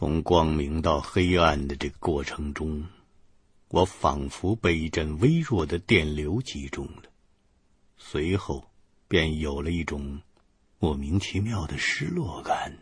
[0.00, 2.86] 从光明到黑暗的这个过程中，
[3.68, 7.02] 我仿佛被一阵微弱的电流击中了，
[7.98, 8.64] 随后
[9.08, 10.22] 便有了一种
[10.78, 12.78] 莫名其妙的失落感，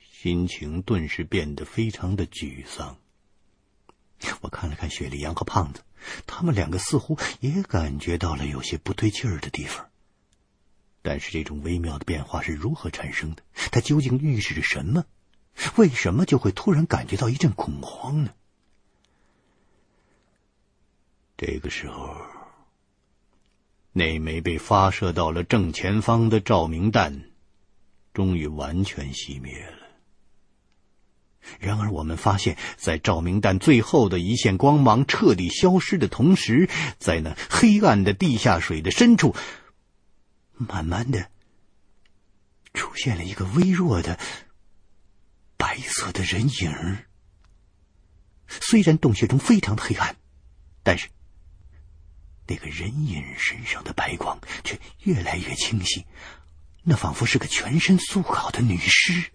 [0.00, 2.96] 心情顿时变得非常的沮丧。
[4.40, 5.82] 我看了看雪莉杨和胖子，
[6.26, 9.86] 他们两个似乎也感觉到了有些不对劲儿的地方。
[11.02, 13.42] 但是这种微妙的变化是如何产生的？
[13.70, 15.04] 它究竟预示着什么？
[15.76, 18.32] 为什么就会突然感觉到一阵恐慌呢？
[21.36, 22.16] 这个时候，
[23.92, 27.30] 那枚被发射到了正前方的照明弹，
[28.12, 29.78] 终于完全熄灭了。
[31.60, 36.68] 然而，我们发现，在照明弹最后的一线光芒彻底消失的同时，
[36.98, 39.34] 在那黑暗的地下水的深处，
[40.52, 41.30] 慢慢的
[42.74, 44.18] 出现了一个微弱的。
[45.58, 46.98] 白色的人影，
[48.48, 50.16] 虽然洞穴中非常的黑暗，
[50.82, 51.08] 但是
[52.46, 56.06] 那个人影身上的白光却越来越清晰，
[56.84, 59.30] 那仿佛是个全身素好的女尸。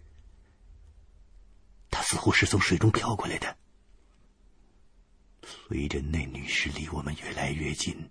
[1.91, 3.55] 她似乎是从水中飘过来的。
[5.45, 8.09] 随着那女尸离我们越来越近，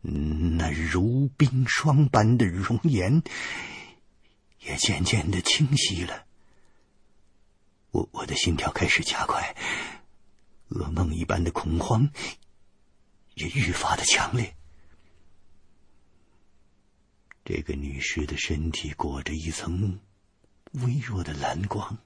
[0.00, 3.20] 那如冰霜般的容颜。
[4.66, 6.26] 也渐渐的清晰了，
[7.90, 9.54] 我我的心跳开始加快，
[10.70, 12.10] 噩梦一般的恐慌
[13.34, 14.56] 也愈发的强烈。
[17.44, 20.00] 这个女尸的身体裹着一层
[20.72, 21.98] 微弱的蓝光，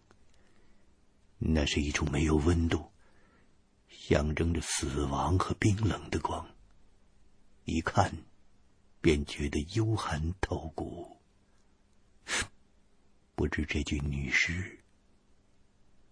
[1.39, 2.91] 那是一种没有温度，
[3.89, 6.45] 象征着死亡和冰冷的光，
[7.65, 8.12] 一看
[9.00, 11.18] 便觉得幽寒透骨。
[13.34, 14.79] 不知这具女尸，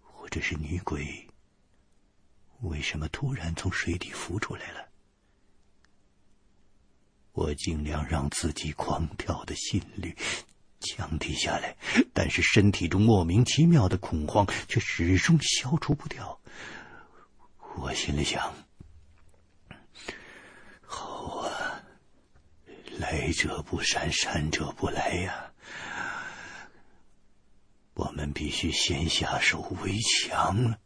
[0.00, 1.26] 或者是女鬼，
[2.60, 4.88] 为什么突然从水底浮出来了？
[7.32, 10.16] 我尽量让自己狂跳的心率
[10.80, 11.76] 降低下来，
[12.14, 16.40] 但是身体中莫名其妙的恐慌却始终消除不掉。
[17.76, 18.54] 我心里想：
[20.80, 21.82] 好啊，
[22.98, 25.52] 来者不善，善者不来呀。
[27.96, 30.78] 我们必须先下手为强了。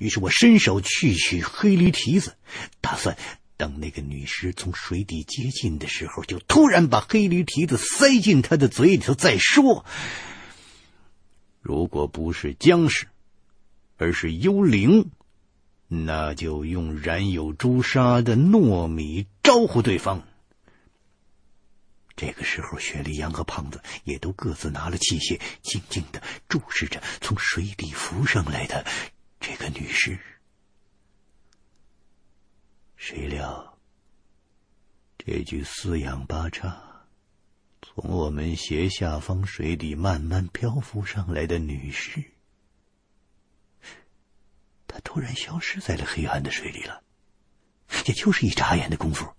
[0.00, 2.34] 于是我伸手去取黑驴蹄子，
[2.80, 3.18] 打算
[3.58, 9.84] 等那个女尸从水底接近的时候，就突然把黑驴蹄子塞进她的嘴里头再说。
[11.60, 13.06] 如果不是僵尸，
[13.98, 15.10] 而是幽灵，
[15.88, 20.26] 那就用染有朱砂的糯米招呼对方。
[22.14, 28.86] 这个时候，雪莉杨和胖子也都各自拿了器械，静静的注视着从水底浮上来的
[29.40, 30.18] 这个女尸。
[32.96, 33.78] 谁料，
[35.18, 37.06] 这具四仰八叉，
[37.82, 42.22] 从我们斜下方水底慢慢漂浮上来的女尸，
[44.86, 47.02] 她突然消失在了黑暗的水里了。
[48.06, 49.34] 也就是一眨眼的功夫，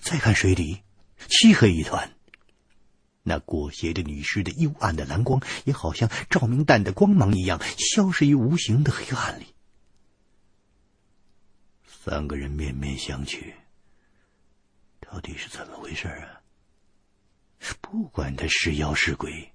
[0.00, 0.83] 再看水底。
[1.28, 2.12] 漆黑一团，
[3.22, 9.46] 那裹挟着女尸的幽暗的蓝光，也好像照明弹的光芒一样，消失于无形的黑暗里。
[11.86, 13.52] 三个人面面相觑，
[15.00, 16.42] 到底是怎么回事啊？
[17.80, 19.52] 不管他是妖是鬼，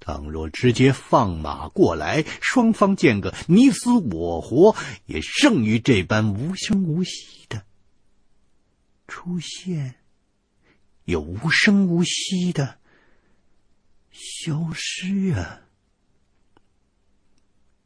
[0.00, 4.74] 倘若直接放马过来，双方见个你死我活，
[5.04, 7.64] 也胜于这般无声无息的
[9.06, 9.94] 出现。
[11.06, 12.80] 有无声无息的
[14.10, 15.62] 消失啊！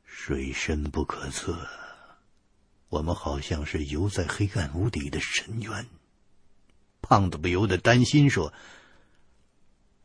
[0.04, 1.68] 水深不可测，
[2.88, 5.86] 我们好像是游在黑暗无底的深渊。
[7.02, 8.50] 胖子不由得担心说：“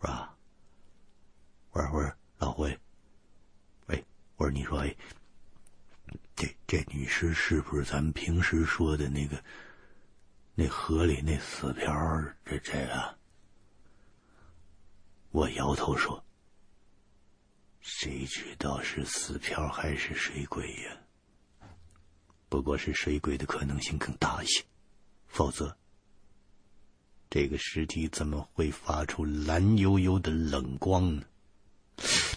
[0.02, 0.36] 是吧？
[1.72, 2.78] 我说，我说，老辉，
[3.86, 4.04] 喂，
[4.36, 4.94] 我说，你说，哎，
[6.36, 9.42] 这这女尸是不是咱们平时说的那个？”
[10.58, 11.94] 那河里那死漂，
[12.46, 13.18] 这这个，
[15.32, 16.24] 我摇头说
[17.82, 21.68] ：“谁知道是死漂还是水鬼呀？
[22.48, 24.64] 不过是水鬼的可能性更大一些，
[25.28, 25.78] 否则
[27.30, 31.24] 这个尸体怎么会发出蓝幽幽的冷光呢？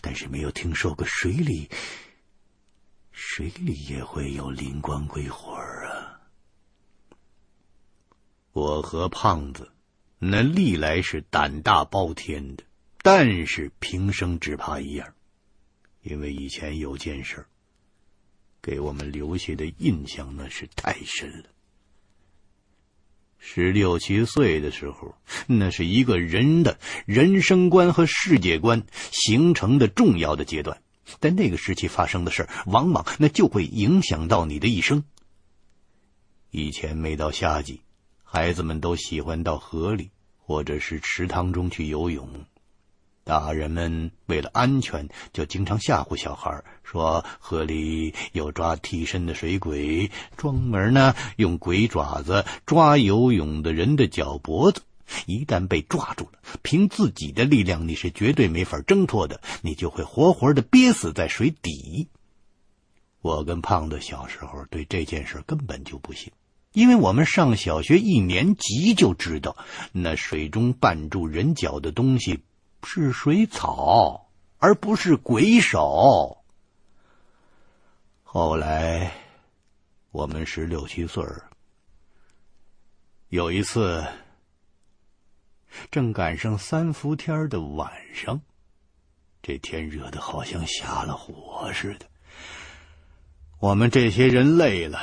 [0.03, 1.71] 但是没有听说过水里，
[3.13, 5.57] 水里也会有灵光鬼火。”
[8.59, 9.71] 我和胖子，
[10.19, 12.65] 那历来是胆大包天的，
[13.03, 15.15] 但是平生只怕一样，
[16.03, 17.47] 因为以前有件事，
[18.61, 21.45] 给我们留下的印象那是太深了。
[23.39, 25.15] 十六七岁的时候，
[25.47, 30.83] 那是一个人的人生观和世界观形成的重要的阶段。
[31.21, 35.05] 在那个时期发生的事，往往那就会影响到你的一生。
[36.51, 37.83] 以前每到夏季，
[38.31, 42.29] 孩子们都喜欢到河里或者是池塘中去游泳。
[43.25, 54.83] 大人们为了安全，就经常吓唬小孩，说河里有抓替身的水鬼，专门呢用鬼爪子抓游泳的人的脚脖子。
[55.25, 62.09] 一旦被抓住了，凭自己的力量，你是绝对没法挣脱的，你就会活活的憋死在水底。
[63.23, 66.31] 我跟胖子小时候对这件事根本就不信，
[66.73, 69.57] 因为我们上小学一年级就知道，
[69.93, 72.45] 那水中绊住人脚的东西
[72.83, 74.29] 是水草，
[74.59, 76.39] 而不是鬼手。
[78.23, 79.13] 后来，
[80.11, 81.25] 我们十六七岁，
[83.29, 84.05] 有一次。
[85.91, 88.41] 正赶上三伏天的晚上，
[89.43, 92.07] 这天热的好像下了火似的。
[93.61, 94.99] 我们这些人累了，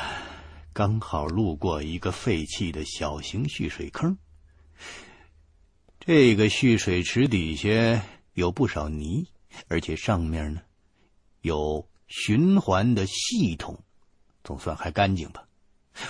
[0.75, 4.17] 刚好路过一个废弃的小型蓄水坑。
[6.01, 9.25] 这个蓄水池底下有不少泥，
[9.69, 10.61] 而且上面呢
[11.39, 13.85] 有循环的系统，
[14.43, 15.47] 总算还干净吧。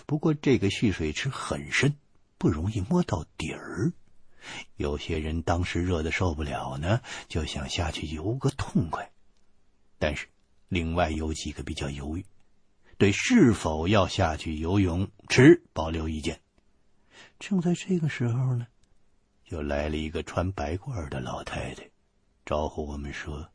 [0.08, 1.96] 不过这个蓄水池很深，
[2.40, 3.94] 不容易摸到底儿。
[4.78, 9.12] 有些人当时热得受不了呢，就想下去游个痛快。
[10.00, 10.26] 但是，
[10.70, 12.26] 另外有几个比较犹豫，
[12.98, 16.40] 对是否要下去游泳持保留意见。
[17.40, 18.68] 正在这个时候呢，
[19.50, 21.90] 又来了一个穿白褂的老太太，
[22.46, 23.50] 招呼我们说：“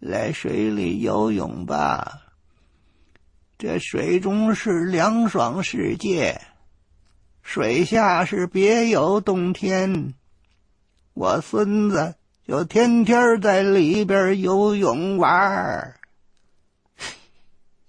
[0.00, 2.22] 来水里游泳吧，
[3.56, 6.40] 这水中是凉爽世界。”
[7.42, 10.12] 水下是别有洞天，
[11.14, 12.16] 我孙子
[12.46, 15.97] 就天天在里边游泳玩。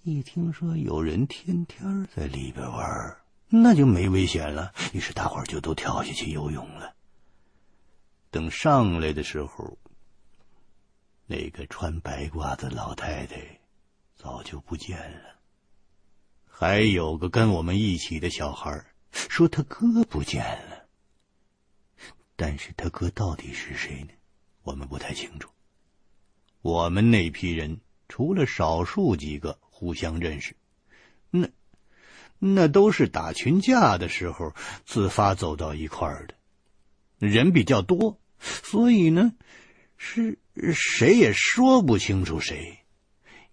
[0.09, 3.17] 一听说有人天天在里边玩，
[3.47, 4.73] 那就没危险了。
[4.93, 6.95] 于是大伙就都跳下去游泳了。
[8.31, 9.77] 等上来的时候，
[11.27, 13.35] 那个穿白褂子老太太
[14.15, 15.35] 早就不见了，
[16.45, 18.83] 还有个跟我们一起的小孩。
[19.11, 20.85] 说他哥不见了，
[22.35, 24.09] 但是他哥到底是谁呢？
[24.61, 25.49] 我们不太清楚。
[26.61, 30.57] 我们那批人除了少数几个互相认识，
[31.31, 31.47] 那
[32.37, 34.53] 那都是打群架的时候
[34.85, 36.35] 自发走到一块儿的。
[37.17, 39.31] 人比较多，所以呢，
[39.95, 40.37] 是
[40.73, 42.79] 谁也说不清楚谁。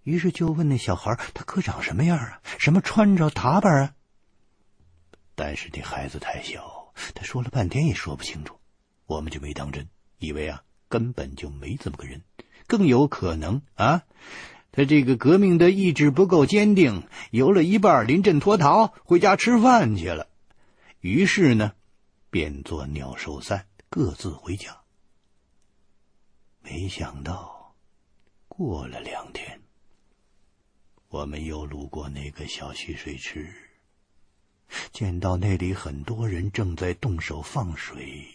[0.02, 2.40] 于是就问那小孩：“他哥长什么样啊？
[2.58, 3.94] 什么穿着打扮啊？”
[5.36, 8.58] 但是那孩子太小，他说了半天也说不清楚，
[9.06, 9.88] 我们就没当真，
[10.18, 12.24] 以为啊根本就没这么个人，
[12.66, 14.02] 更有可能啊，
[14.76, 20.26] 他这个革命的意志不够坚定，游了一半临阵脱逃，回家吃饭去了。
[21.00, 21.72] 于是呢，
[22.28, 24.76] 便作鸟兽散，各自回家。
[26.60, 27.74] 没想到，
[28.48, 29.62] 过了两天，
[31.08, 33.48] 我们又路过那个小蓄水池。
[34.92, 38.26] 见到那里很多人正在动手放水。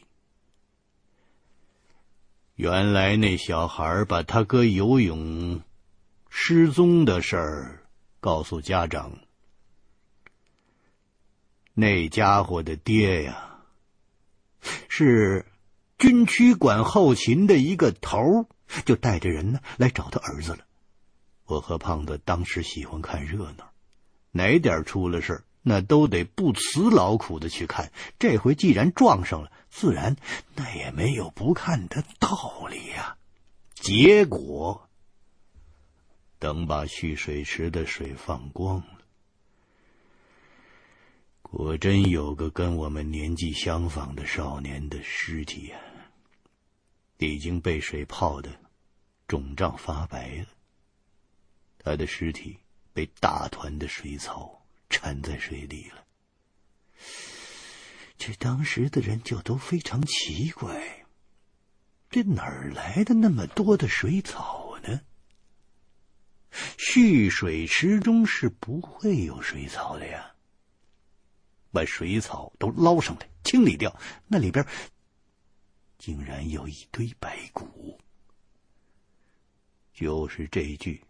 [2.55, 5.61] 原来那小孩把他哥游泳
[6.33, 7.83] 失踪的事儿
[8.21, 9.19] 告诉家长。
[11.73, 13.57] 那家伙的爹呀，
[14.87, 15.45] 是
[15.97, 18.47] 军区管后勤的一个头，
[18.85, 20.59] 就带着人呢来找他儿子了。
[21.45, 23.69] 我和胖子当时喜欢看热闹，
[24.31, 30.15] 哪点出了事那都得不辞劳苦的去看，这回既然撞上了，自然
[30.55, 33.17] 那也没有不看的道理呀。
[33.75, 34.89] 结果，
[36.41, 38.97] 等把蓄水池的水放光了，
[41.43, 45.79] 果真有个跟我们年纪相仿的少年的尸体呀，
[47.19, 48.49] 已经被水泡的
[49.27, 50.47] 肿胀发白了。
[51.77, 52.57] 他的尸体
[52.91, 54.57] 被大团的水草。
[54.93, 56.03] 沉在水里了，
[58.17, 61.05] 这当时的人就都非常奇怪，
[62.09, 64.60] 这哪儿来的那么多的水草？
[66.77, 70.35] 蓄水池中是不会有水草的呀。
[71.71, 74.65] 把水草都捞上来，清理掉，那里边
[75.97, 77.97] 竟然有一堆白骨。
[79.93, 81.01] 就是这具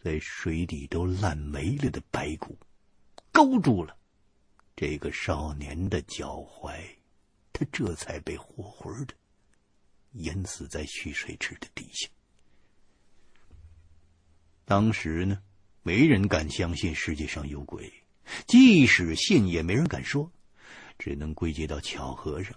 [0.00, 2.56] 在水底都烂没了的白骨，
[3.32, 3.98] 勾住了
[4.76, 6.78] 这个少年的脚踝，
[7.52, 9.14] 他这才被活活的
[10.12, 12.08] 淹死在蓄水池的底下。
[14.68, 15.38] 当时呢，
[15.82, 17.90] 没人敢相信世界上有鬼，
[18.46, 20.30] 即使信，也没人敢说，
[20.98, 22.54] 只能归结到巧合上。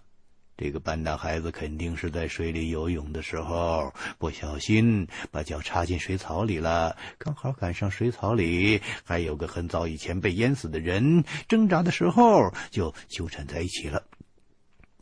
[0.58, 14.06] 这个半大孩子肯定是在水里游泳的时候不小心把脚插进水草里了，刚好赶上水草里还有个很早以前被淹死的人，挣扎的时候就纠缠在一起了。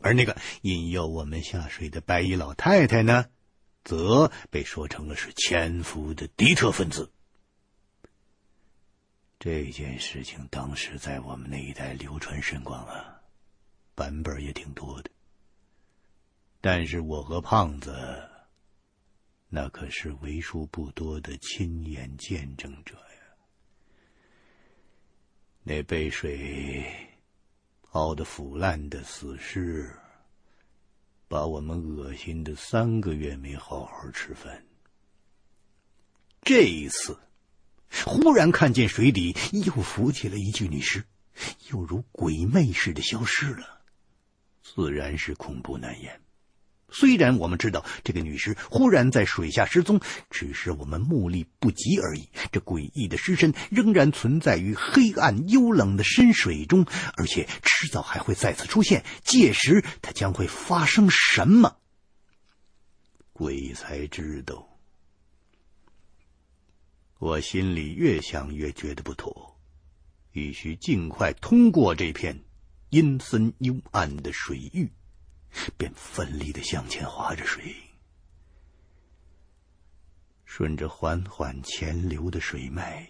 [0.00, 3.26] 而那个引诱我们下水的白衣老太太呢，
[3.84, 7.10] 则被说成了是潜伏的敌特分子。
[9.38, 13.20] 这件事情当时在我们那一带流传甚广啊，
[13.94, 15.10] 版本也挺多的。
[16.60, 18.28] 但是我和胖子，
[19.48, 23.22] 那可是为数不多的亲眼见证者呀。
[25.62, 26.84] 那被水
[27.82, 29.90] 泡得腐烂的死尸，
[31.30, 34.66] 把我们恶心的三个月没好好吃饭。
[36.42, 37.16] 这一次，
[38.04, 41.04] 忽然看见水底又浮起了一具女尸，
[41.70, 43.82] 又如鬼魅似的消失了，
[44.60, 46.20] 自然是恐怖难言。
[46.92, 52.28] 虽然我们知道这个女尸忽然在水下失踪，只是我们目力不及而已。
[52.50, 59.04] 这诡异的尸身仍然存在于黑暗幽冷的深水中，而且迟早还会再次出现。
[59.22, 61.76] 届时，它将会发生什么？
[63.32, 64.68] 鬼才知道。
[67.18, 69.58] 我心里越想越觉得不妥，
[70.32, 72.42] 必须尽快通过这片
[72.88, 74.90] 阴森幽暗的水域。
[75.76, 77.74] 便奋力的向前划着水，
[80.44, 83.08] 顺着缓缓潜流的水脉，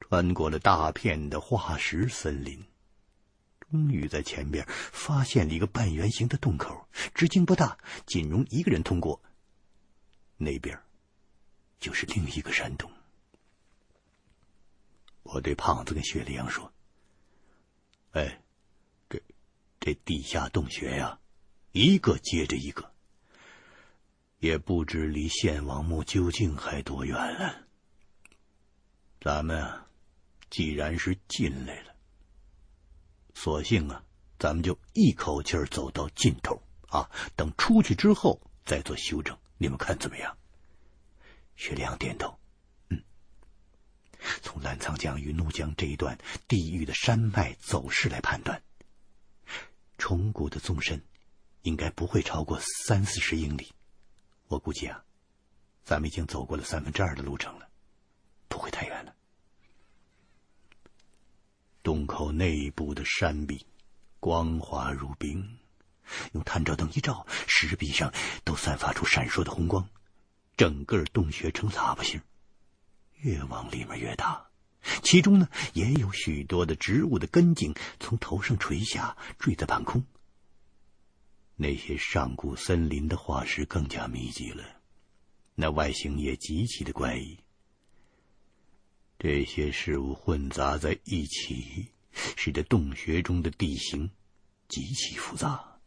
[0.00, 2.64] 穿过了大片的化石森林，
[3.70, 7.76] 终于在前边发现了一个半圆形的洞口，直径不大，
[8.06, 9.22] 仅容一个人通过。
[10.36, 10.78] 那边
[11.78, 12.90] 就是另一个山洞。
[15.22, 16.72] 我对胖子跟雪莉杨说
[18.12, 18.42] ：“哎，
[19.10, 19.20] 这
[19.80, 21.18] 这地下洞穴呀。”
[21.76, 22.90] 一个接着一个，
[24.38, 27.66] 也不知离献王墓究竟还多远了。
[29.20, 29.86] 咱们啊，
[30.48, 31.94] 既然是进来了，
[33.34, 34.02] 索性啊，
[34.38, 37.10] 咱们就一口气走到尽头啊！
[37.36, 40.34] 等出去之后再做修正，你们看怎么样？
[41.56, 42.38] 薛良点头，
[42.88, 43.04] 嗯。
[44.40, 46.16] 从澜沧江与怒江这一段
[46.48, 48.62] 地域的山脉走势来判断，
[49.98, 51.04] 虫谷的纵深。
[51.66, 53.72] 应该不会超过三四十英里，
[54.46, 55.02] 我估计啊，
[55.82, 57.68] 咱们已经走过了三分之二的路程了，
[58.46, 59.12] 不会太远了。
[61.82, 63.66] 洞口内部的山壁
[64.20, 65.58] 光滑如冰，
[66.34, 69.88] 用探照灯一照，石壁上都散发出闪烁的红光，
[70.56, 72.20] 整个洞穴呈喇叭形，
[73.16, 74.46] 越往里面越大。
[75.02, 80.04] 其中呢，也有许多的植物的根茎从头上垂下，坠在半空。
[81.56, 84.62] 那些上古森林的化石更加密集了，
[85.54, 87.38] 那外形也极其的怪异。
[89.18, 94.10] 这些事物混杂在一起，使得洞穴中的地形
[94.68, 95.78] 极其复杂。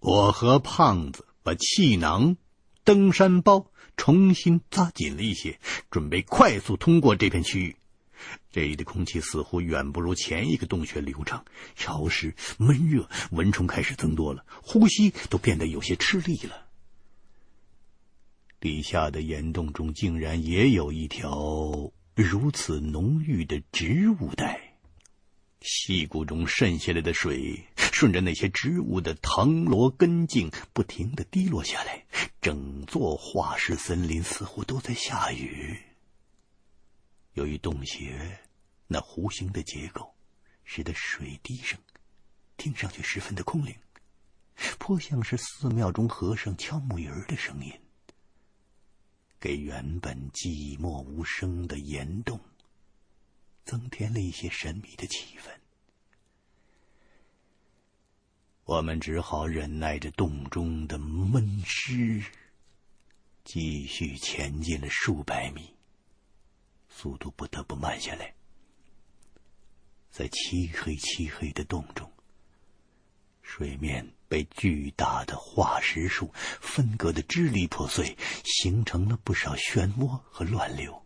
[0.00, 2.36] 我和胖子把气囊、
[2.82, 7.76] 登山包重新扎紧了一些，准备快速通过这片区域。
[8.50, 11.44] 这里的空气似乎远不如前一个洞穴流畅、
[11.76, 16.66] 潮湿、闷热，蚊虫开始增多了，呼吸都变得有些吃力了。
[18.60, 24.74] 地下的岩洞中竟然也有一条如此浓郁的植物带，
[25.60, 32.04] 溪谷中渗下来的水顺着那些植物的藤萝根茎不停地滴落下来，
[32.40, 35.78] 整座化石森林似乎都在下雨。
[37.38, 38.36] 由于洞穴
[38.88, 40.12] 那弧形的结构，
[40.64, 41.78] 使得水滴声
[42.56, 43.72] 听上去十分的空灵，
[44.76, 47.72] 颇像是寺庙中和尚敲木鱼儿的声音，
[49.38, 52.40] 给原本寂寞无声的岩洞
[53.64, 55.48] 增添了一些神秘的气氛。
[58.64, 62.20] 我们只好忍耐着洞中的闷湿，
[63.44, 65.77] 继续前进了数百米。
[67.00, 68.34] 速度不得不慢下来，
[70.10, 72.10] 在漆黑漆黑的洞中，
[73.40, 81.00] 水面被巨大的化石树分割的支离破碎，形成了不少漩涡和乱流，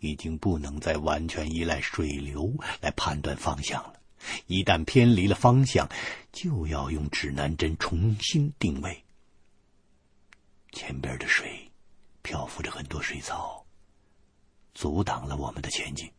[0.00, 3.98] 已经不能再完全依赖水流来判断方向了。
[4.48, 5.88] 一旦偏离了方向，
[6.30, 9.02] 就要用指南针重新定位。
[10.72, 11.72] 前边的水
[12.20, 13.65] 漂浮着很多水草，
[14.76, 16.12] 阻挡了我们的前进。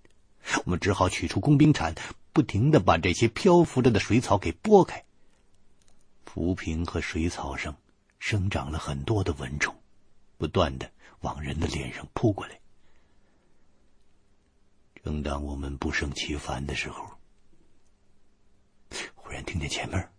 [0.65, 1.93] 我们只好取出工兵铲，
[2.33, 5.05] 不停的把这些漂浮着的水草给拨开。
[6.25, 7.77] 浮萍和水草上
[8.17, 9.75] 生长了很多的蚊虫，
[10.37, 12.59] 不断的往人的脸上扑过来。
[15.03, 17.05] 正当我们不胜其烦的时候，
[19.15, 20.09] 忽然听见前面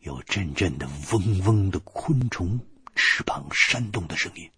[0.00, 2.60] 有阵阵的嗡嗡的昆虫
[2.94, 4.50] 翅膀扇动的声音。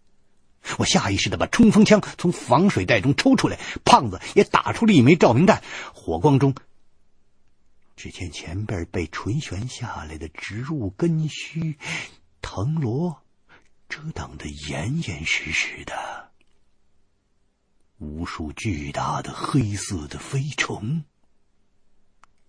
[0.77, 5.63] 我下意识的把冲锋枪从防水袋中抽出来，胖子也打出了一枚照明弹。
[5.95, 6.55] 火光中，
[7.97, 11.79] 只见前边被垂悬下来的植物根须、
[12.43, 13.23] 藤萝
[13.89, 16.31] 遮挡得严严实实的，
[17.99, 21.03] 无数巨大的黑色的飞虫，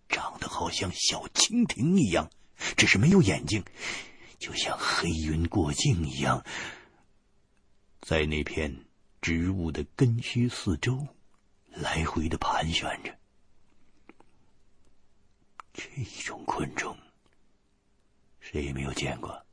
[0.09, 2.29] 长得好像小蜻蜓一样，
[2.75, 3.63] 只是没有眼睛，
[4.37, 6.43] 就像黑云过境一样。
[8.01, 8.85] 在那片
[9.21, 11.07] 植物的根须四周
[11.69, 13.15] 来回的盘旋着。
[15.73, 15.83] 这
[16.25, 16.97] 种昆虫，
[18.39, 19.45] 谁也没有见过。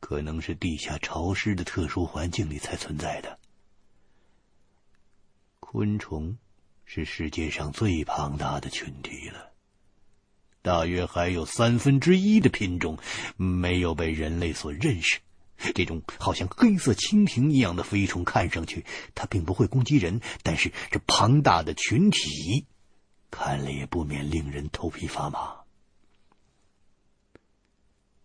[0.00, 3.38] 可能是地下潮湿的特殊环境里才存在的。
[5.60, 6.36] 昆虫
[6.84, 9.52] 是世界上最庞大的群体了，
[10.60, 12.98] 大约还有三分之一的品种
[13.36, 15.20] 没有被人类所认识。
[15.74, 22.66] 这种好像黑色蜻蜓一样的飞虫，看上去它并不会攻击人，但是这庞大的群体，
[23.30, 25.56] 看了也不免令人头皮发麻。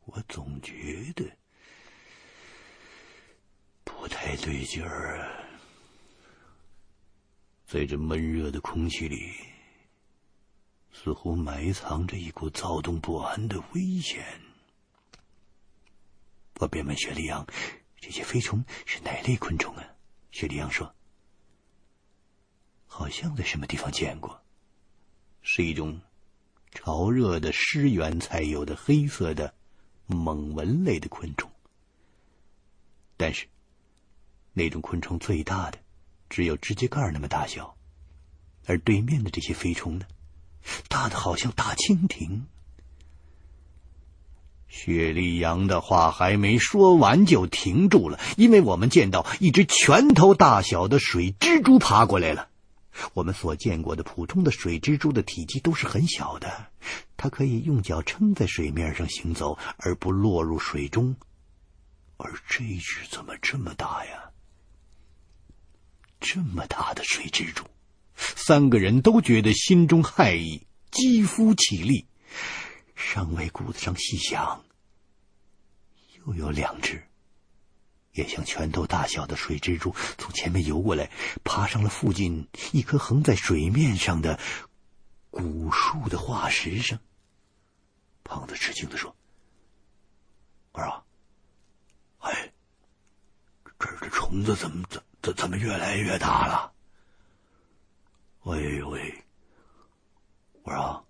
[0.05, 0.73] 我总觉
[1.15, 1.25] 得
[3.83, 5.27] 不太对劲儿啊，
[7.65, 9.33] 在这闷热的空气里，
[10.93, 14.25] 似乎埋藏着一股躁动不安的危险。
[16.59, 17.45] 我便问雪莉杨
[18.01, 19.83] ：“这些飞虫是哪类昆虫啊？”
[20.31, 20.95] 雪莉杨说
[22.87, 24.43] ：“好像在什么地方见过，
[25.41, 26.01] 是一种
[26.71, 29.53] 潮热的湿原才有的黑色的
[30.07, 31.51] 猛蚊类的昆虫。
[33.15, 33.47] 但是，
[34.53, 35.79] 那种昆虫最大的
[36.27, 37.77] 只有指甲盖那么大小，
[38.65, 40.07] 而对面的这些飞虫呢，
[40.89, 42.47] 大的好像大蜻蜓。”
[44.67, 52.49] 雪莉杨的话还没说完就停住了，因为我们见到一只拳头大小的水蜘蛛爬过来了。
[53.13, 56.67] 我们所见过的普通的水蜘蛛的体积都是很小的，
[57.15, 61.15] 它可以用脚撑在水面上行走而不落入水中，
[62.17, 64.31] 而这只怎么这么大呀？
[66.19, 67.63] 这么大的水蜘蛛，
[68.15, 72.05] 三个人都觉得心中骇异，肌肤起立。
[72.97, 74.65] 尚未骨子上细想，
[76.25, 77.07] 又有两只，
[78.13, 81.11] 也像拳头大小的水蜘蛛从前面游过来，
[81.43, 84.39] 爬上了附近一棵横在水面上的
[85.29, 86.99] 古树的化石上。
[88.23, 89.15] 胖子吃惊地说
[90.73, 91.05] ：“儿啊，
[92.17, 92.51] 哎，
[93.79, 96.73] 这儿的虫子怎么怎怎怎么越来越大了？
[98.41, 99.23] 哎呦喂，
[100.63, 101.03] 我说。”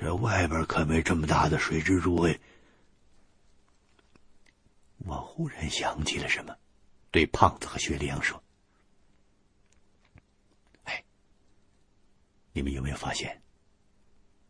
[0.00, 2.40] 这外边可没这么大的水蜘蛛哎！
[5.04, 6.56] 我忽然想起了什么，
[7.10, 8.42] 对胖子和雪莉杨说
[10.84, 11.04] ：“哎，
[12.54, 13.42] 你们有没有发现，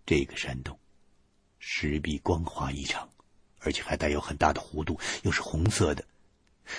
[0.07, 0.79] 这个山洞
[1.59, 3.11] 石壁光滑异常，
[3.59, 6.07] 而且还带有很大的弧度，又是红色的，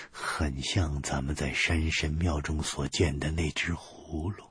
[0.09, 4.49] 很像咱们在山神庙中所见的那只葫芦。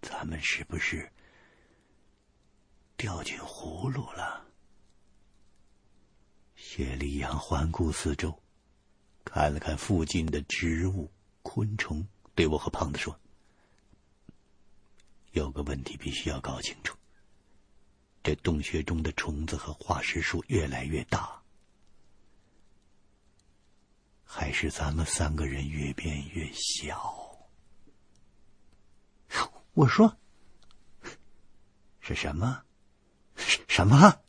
[0.00, 1.10] 咱们是不是？”
[2.96, 4.44] 掉进葫芦了。
[6.54, 8.42] 雪莉杨环顾四周，
[9.24, 11.10] 看了看附近的植物、
[11.42, 13.18] 昆虫，对我和胖子说
[15.32, 16.96] ：“有个问题必须要搞清楚。
[18.22, 21.42] 这洞穴中的虫子和化石数越来越大，
[24.24, 27.20] 还是咱们三个人越变越小？”
[29.74, 30.16] 我说
[32.00, 32.62] ：“是什么？”
[33.36, 34.20] 什么？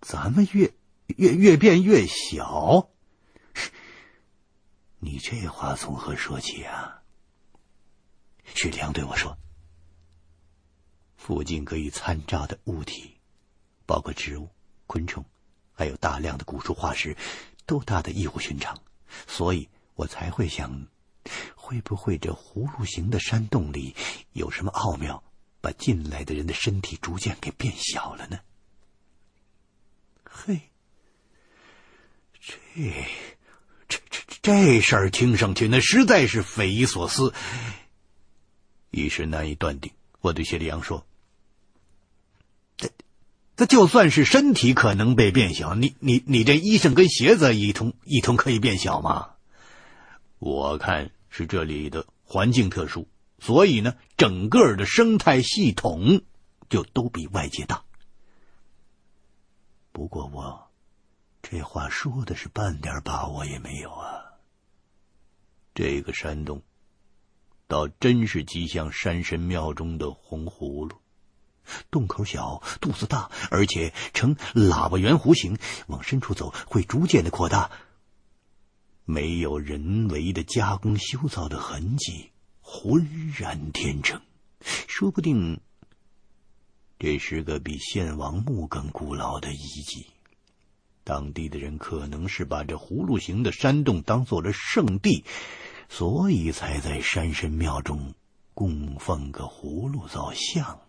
[0.00, 0.72] 咱们越
[1.06, 2.90] 越越变越小？
[4.98, 7.02] 你这话从何说起啊？
[8.54, 9.36] 雪莉杨对我说
[11.16, 13.16] ：“附近可以参照的物体，
[13.84, 14.48] 包括植物、
[14.86, 15.24] 昆虫，
[15.72, 17.16] 还有大量的古树化石，
[17.66, 18.80] 都大的异乎寻常，
[19.26, 20.86] 所以我才会想，
[21.54, 23.94] 会不会这葫芦形的山洞里
[24.32, 25.22] 有什么奥妙，
[25.60, 28.38] 把进来的人的身体逐渐给变小了呢？
[30.24, 30.60] 嘿，
[32.40, 32.54] 这
[33.88, 37.32] 这这这事儿听上去那实在是匪夷所思，
[38.90, 39.92] 一时难以断定。
[40.20, 41.06] 我对谢里阳说
[42.76, 42.90] ：“这
[43.56, 49.30] 这就算是身体可能被变小，你你你这衣裳跟鞋子一同一同可以变小吗？
[50.38, 53.08] 我看是这里的环境特殊，
[53.46, 56.22] 所以呢，整个的生态系统
[56.68, 57.84] 就都比外界大。
[59.92, 60.68] 不过我
[61.42, 64.32] 这话说的是半点把握也没有啊。
[65.76, 66.60] 这个山洞。”
[67.68, 70.96] 倒真是极像山神庙中的红葫芦，
[71.90, 75.56] 洞口小，肚子大，而且呈喇叭圆弧形，
[75.88, 77.70] 往深处走会逐渐的扩大。
[79.04, 82.30] 没有人为的加工修造的痕迹，
[82.68, 84.20] 浑然天成。
[84.88, 85.60] 说不定
[86.98, 90.06] 这是个比献王墓更古老的遗迹。
[91.04, 95.24] 当地的人可能是把这葫芦形的山洞当做了圣地。
[95.88, 98.12] 所以才在山神庙中
[98.54, 100.80] 供奉个葫芦造像。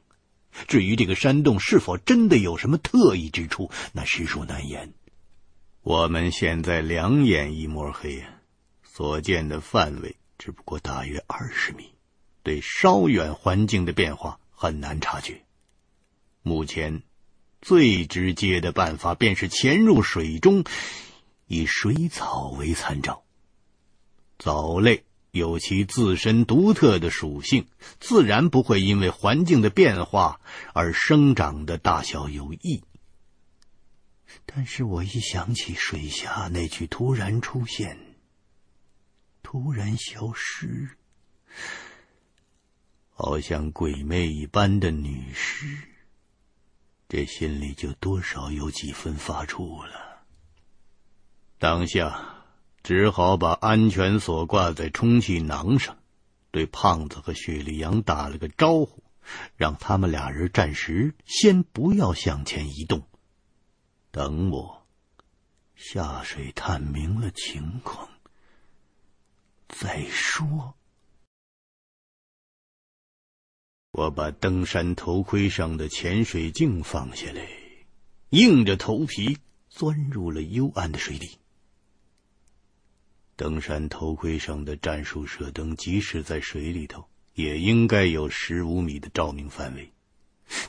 [0.67, 4.91] 至于这个山洞是否真的有什么特异之处，那实属难言。
[5.83, 8.23] 我们现在两眼一抹黑，
[8.81, 11.93] 所见的范围只不过大约二十米，
[12.43, 15.43] 对稍远环境的变化很难察觉。
[16.43, 17.01] 目前
[17.61, 20.63] 最直接的办法便是潜入水中，
[21.47, 23.23] 以水草为参照。
[24.39, 27.67] 藻类有其自身独特的属性，
[27.99, 30.39] 自然不会因为环境的变化
[30.73, 32.83] 而生长的大小有异。
[34.45, 38.06] 但是我一想起水下那具突然出现、
[39.49, 40.89] 突然消失、
[43.13, 45.65] 好像鬼魅一般的女尸，
[47.07, 50.25] 这心里就多少有几分发怵了。
[51.57, 52.33] 当下。
[52.83, 55.97] 只好把安全锁挂在充气囊上，
[56.51, 59.03] 对胖子和雪莉杨打了个招呼，
[59.57, 63.01] 让他们俩人暂时先不要向前移动，
[64.09, 64.87] 等我
[65.75, 68.07] 下水探明了情况
[69.69, 70.75] 再说。
[73.91, 77.47] 我把登山头盔上的潜水镜放下来，
[78.29, 79.37] 硬着头皮
[79.69, 81.39] 钻入了幽暗的水底。
[83.35, 89.91] 登山头盔上的战术射灯，即使在水里头，也应该有十五米的照明范围。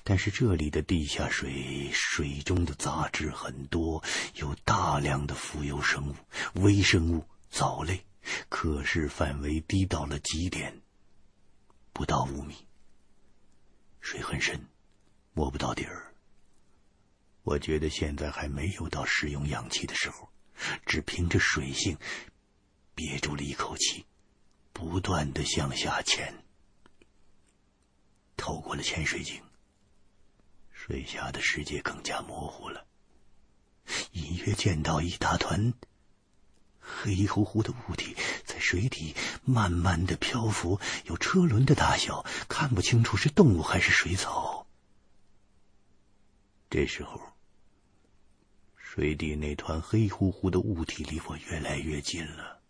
[0.03, 4.03] 但是这里的地下水，水中的杂质很多，
[4.35, 6.15] 有大量的浮游生物、
[6.61, 8.05] 微生物、藻类，
[8.49, 10.81] 可视范围低到了极点，
[11.93, 12.67] 不到五米。
[14.01, 14.67] 水很深，
[15.35, 16.15] 摸不到底儿。
[17.43, 20.31] 我觉得现在还没有到使用氧气的时候，
[20.87, 21.97] 只凭着水性。
[22.95, 24.05] 憋住了一口气，
[24.73, 26.35] 不断的向下潜。
[28.37, 29.41] 透过了潜水镜，
[30.73, 32.85] 水下的世界更加模糊了。
[34.11, 35.73] 隐约见到一大团
[36.89, 44.67] 黑乎乎的物体在水底慢慢的漂浮，有车轮的大小，看不清楚是动物还是水草。
[46.71, 47.21] 这时候，
[48.77, 52.61] 水底那团黑乎乎的物体离我越来越近了。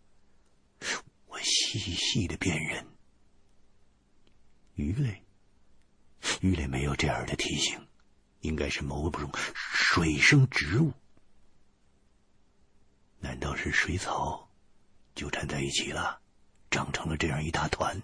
[1.27, 2.85] 我细细的辨认，
[4.75, 5.23] 鱼类，
[6.41, 7.87] 鱼类没有这样的体型，
[8.41, 10.93] 应该是某种水生植物。
[13.19, 14.49] 难道是水草
[15.15, 16.19] 纠缠在一起了，
[16.71, 18.01] 长成了这样一大团？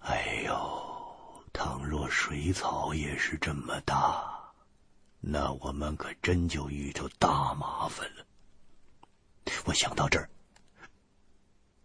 [0.00, 4.52] 哎呦，倘若水草也是这么大，
[5.20, 8.26] 那我们可真就遇着大麻烦了。
[9.64, 10.30] 我想到这儿，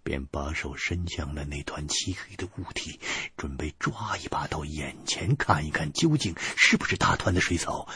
[0.03, 2.99] 便把手伸向了那团漆黑的物体，
[3.35, 7.89] 准备抓一把到眼前看一看，究竟是不是大团的水草。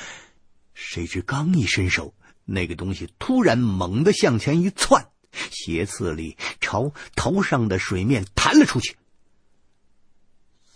[0.73, 2.13] 谁知刚一伸手，
[2.49, 5.11] 那个东西突然猛地向前一窜，
[5.51, 8.97] 斜刺里朝头上的水面弹了出去，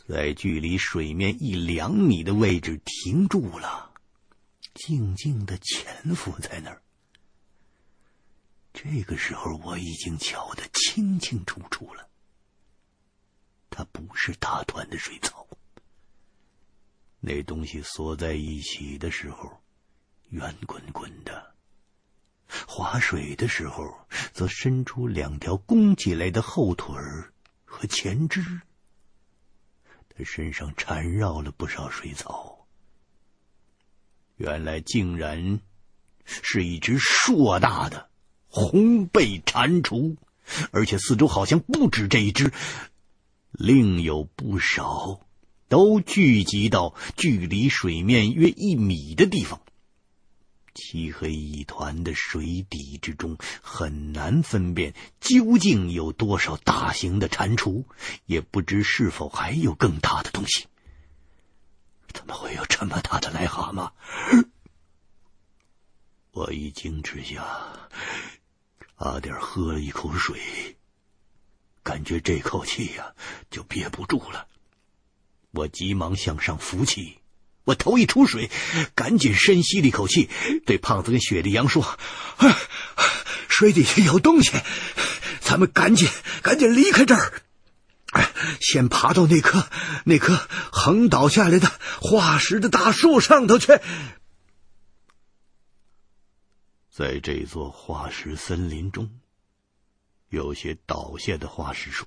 [0.06, 3.92] 在距离水面一两米的位置停住了，
[4.74, 6.82] 静静地潜伏在那儿。
[8.74, 12.10] 这个时候，我已经瞧得清清楚楚了。
[13.70, 15.48] 它不是大团的水草。
[17.20, 19.62] 那东西缩在一起的时候，
[20.30, 21.51] 圆滚滚的；
[22.68, 23.86] 划水的时候，
[24.34, 27.34] 则伸出两条弓起来的后腿儿
[27.66, 28.42] 和前肢。
[30.10, 32.68] 他身上缠绕了不少水草，
[34.38, 35.60] 原来竟然
[36.26, 38.10] 是一只硕大的
[38.48, 40.18] 红背蟾蜍，
[40.72, 42.52] 而且四周好像不止这一只，
[43.52, 45.22] 另有不少。
[45.70, 49.62] 都聚集到距离水面约一米的地方。
[50.74, 57.86] 漆黑一团的水底之中，很难分辨究竟有多少大型的蟾蜍，
[58.26, 60.68] 也不知是否还有更大的东西。
[62.14, 63.92] 怎么会有这么大的癞蛤蟆？
[66.32, 67.90] 我一惊之下，
[68.98, 70.78] 差点喝了一口水，
[71.84, 73.14] 感觉这口气呀、
[73.50, 74.48] 就憋不住了。
[75.52, 77.21] 我急忙向上浮起，
[77.64, 78.50] 我头一出水，
[78.96, 80.30] 赶紧深吸了一口气，
[80.66, 81.98] 对胖子跟雪莉杨说
[83.48, 84.52] ：“水底下有东西，
[85.40, 86.10] 咱们赶紧
[86.42, 87.44] 赶紧离开这儿，
[88.60, 89.68] 先爬到那棵
[90.06, 91.72] 那棵横倒下来的
[92.02, 93.68] 化石的大树上头去。”
[96.90, 99.10] 在这座化石森林中，
[100.30, 102.06] 有些倒下的化石树。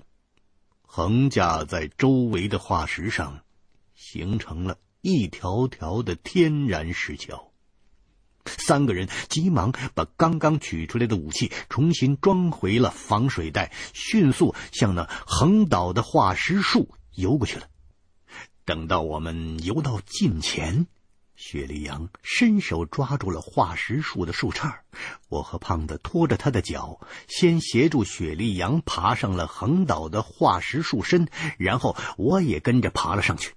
[0.81, 3.41] 横架在周围的化石上，
[3.95, 7.51] 形成了一条条的天然石桥。
[8.43, 17.67] 三个人急忙把刚刚取出来的武器重新装回了防水袋，迅速向那横倒的化石树游过去了。
[18.65, 20.87] 等到我们游到近前，
[21.35, 24.73] 雪莉杨伸手抓住了化石树的树杈，
[25.29, 31.27] 我和胖子拖着他的脚，先协助雪莉杨爬上了横倒的化石树身，
[31.59, 33.53] 然后我也跟着爬了上去，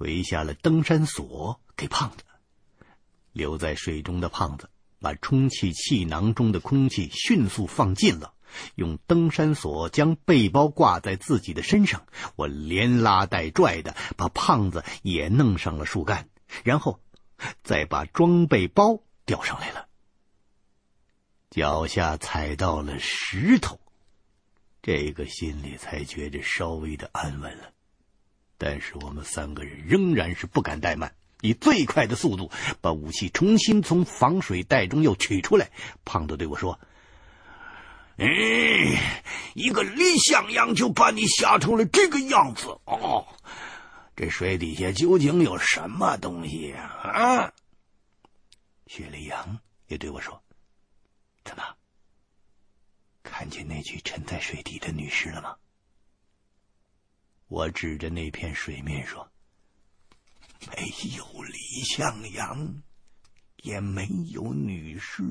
[0.00, 2.24] 垂下了登山锁给胖子。
[3.32, 8.32] 留在水中的胖子把充气气囊中的空气迅速放尽了，
[8.76, 16.30] 用登山锁将背包挂在自己的身上，我连拉带拽的把胖子也弄上了树干。
[16.64, 16.98] 然后，
[17.62, 19.86] 再把装备包吊上来了。
[21.50, 23.78] 脚下踩到了石头，
[24.80, 27.70] 这个心里才觉着稍微的安稳了。
[28.62, 32.50] 但是我们三个人仍然是不敢怠慢，以最快的速度
[32.82, 35.70] 把武器重新从防水袋中又取出来。
[36.04, 36.78] 胖子对我说
[38.20, 38.26] ：“哎，
[39.54, 43.26] 一个李向阳就把你吓成了这个样子哦。”
[44.14, 46.82] 这水底下究竟有什么东西呀？
[47.02, 47.52] 啊！
[48.88, 50.42] 雪莉杨也对我说
[51.44, 51.62] ：“怎么，
[53.22, 55.56] 看见那具沉在水底的女尸了吗？”
[57.50, 59.28] 我指着那片水面说
[60.70, 60.86] ：“没
[61.16, 62.80] 有李向阳，
[63.56, 65.24] 也没有女尸，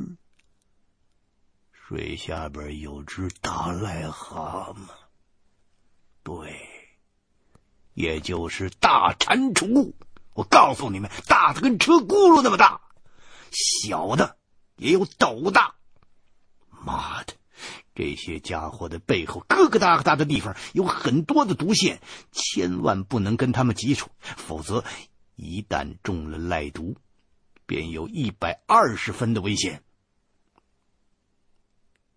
[1.71, 4.89] 水下边有只大癞蛤蟆。”
[6.21, 6.59] 对。
[7.93, 9.93] 也就是大蟾蜍，
[10.33, 12.81] 我告诉你们，大的跟车轱辘那么大，
[13.49, 14.37] 小的
[14.75, 15.73] 也有斗大。
[16.69, 17.33] 妈的，
[17.99, 21.99] 这些家伙的背后疙疙瘩瘩的地方有很多的毒腺，
[22.31, 24.85] 千万不能跟他们接触，否则
[25.35, 26.95] 一旦中了赖毒，
[27.65, 29.83] 便有一百二十分的危险。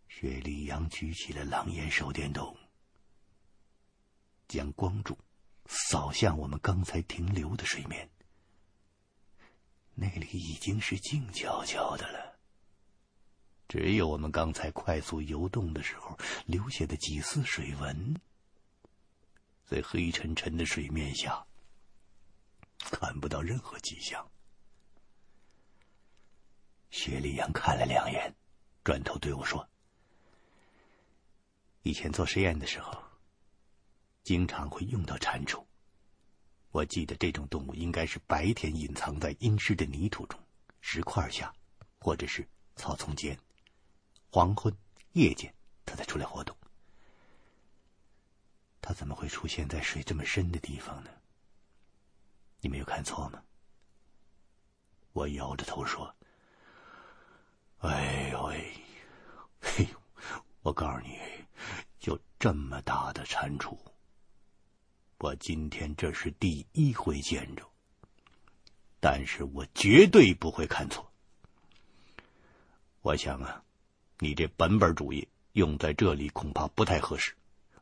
[0.06, 2.56] 雪莉杨举起了狼眼手电筒，
[4.46, 5.18] 将光柱。
[5.66, 8.08] 扫向我们刚才停留的水面，
[9.96, 12.31] 那里已经是静悄悄的了。
[13.72, 18.20] 只有我们刚才快速游动的时候留下的几丝水纹，
[19.64, 21.42] 在黑沉沉的水面下
[22.78, 24.30] 看不到任何迹象。
[26.90, 28.34] 雪莉杨看了两眼，
[28.84, 29.66] 转头对我说
[31.80, 33.02] ：“以前做实验的时候。”
[34.22, 35.64] 经常会用到蟾蜍。
[36.72, 40.38] 我记得这种动物应该是白天隐藏在阴湿的泥土中、
[40.82, 41.50] 石块下，
[41.98, 43.34] 或者是草丛间。
[44.34, 44.74] 黄昏、
[45.12, 45.52] 夜间，
[45.84, 46.56] 他才出来活动。
[48.80, 51.10] 他怎么会出现在水这么深的地方呢？
[52.62, 53.42] 你没有看错吗？
[55.12, 56.16] 我摇着头说
[57.84, 58.72] ：“哎呦喂，
[59.60, 59.86] 嘿，
[60.62, 61.20] 我告诉你，
[62.00, 63.76] 就这么大的蟾蜍。”
[65.20, 67.62] 我今天这是第一回见着，
[68.98, 71.12] 但是我绝对不会看错。
[73.02, 73.62] 我想啊，
[74.22, 77.34] 你这本本主义用在这里恐怕不太合适。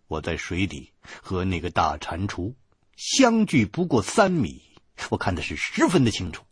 [0.06, 0.90] 我在水底
[1.22, 2.54] 和那个大蟾蜍
[2.96, 4.62] 相距不过三米，
[5.10, 6.42] 我看的是十分的清楚。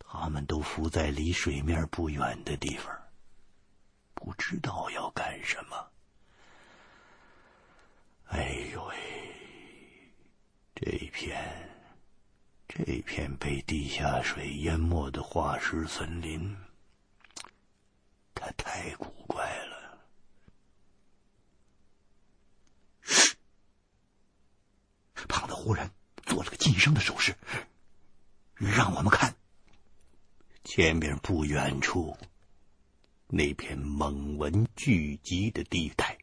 [0.00, 2.92] 他们都浮在离水面不远的地方，
[4.14, 5.76] 不知道要干什么。
[8.30, 8.96] 哎呦喂，
[10.74, 11.40] 这片
[12.66, 16.56] 这片被地下水淹没的化石森林，
[18.34, 19.98] 他太古怪了。
[25.28, 25.90] 胖子忽然
[26.24, 27.36] 做了个噤声的手势，
[28.54, 29.34] 让我们看。
[30.64, 32.16] 前面不远处，
[33.26, 36.18] 那片猛蚊聚集的地带，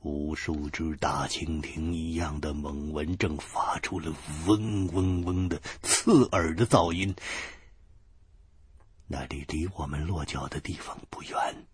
[0.00, 4.14] 无数只大蜻蜓一样的猛蚊正发出了
[4.46, 7.14] 嗡嗡嗡的刺耳的噪音。
[9.06, 11.66] 那里离我们落脚的地方不远，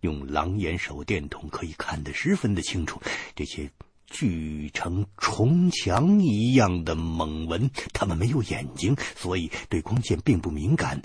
[0.00, 3.00] 用狼眼手电筒可以看得十分的清楚。
[3.34, 3.70] 这些。
[4.08, 11.02] 聚成虫墙一样的猛蚊，它们没有眼睛，所以对光线并不敏感，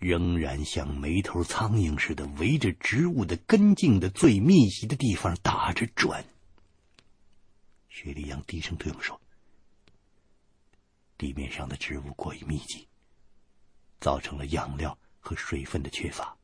[0.00, 6.24] 仍然像没头苍蝇似的围着植物的根茎的最密集的地方打着转。
[7.88, 9.20] 雪莉杨低声对我说
[11.16, 12.88] ：“地面上的植物过于密集，
[14.04, 16.36] 造成了养料和水分的缺乏，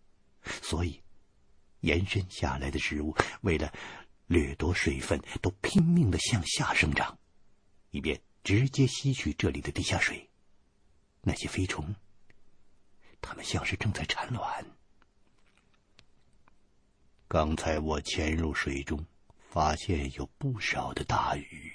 [0.63, 0.99] 所以
[1.81, 3.71] 延伸下来的植物为了……”
[4.31, 7.19] 掠夺水分，都拼命的向下生长，
[7.91, 10.31] 以便直接吸取这里的地下水。
[11.23, 11.93] 那些飞虫，
[13.21, 14.65] 它们像是正在产卵。
[17.27, 19.05] 刚才我潜入水中，
[19.51, 21.73] 发现有不少的大鱼。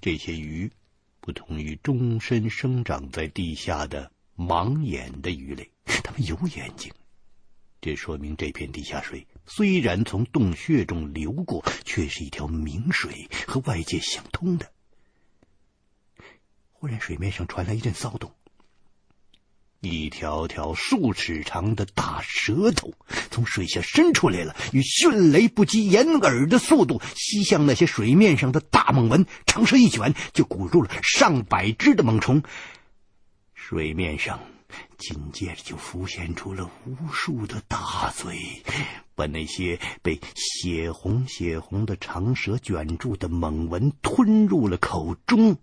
[0.00, 0.72] 这些鱼
[1.20, 6.92] 不同于终身生长在地下的盲眼的鱼类， 它们有眼睛。
[7.80, 14.70] 这说明这片地下水虽然从洞穴中流过，却是一条明水，和外界相通的。
[16.72, 18.32] 忽然，水面上传来一阵骚动，
[19.80, 22.92] 一条条数尺长的大舌头
[23.30, 32.42] 从水下伸出来了，以迅雷不及掩耳的速度吸向那些水面上的大猛蚊，长舌一卷，就鼓入了上百只的猛虫。
[33.68, 34.40] 水面上。
[34.96, 38.62] 紧接着就浮现出了无数的大嘴，
[39.14, 45.54] 把那些被血红血红的长舌卷住的猛蚊吞入了口中。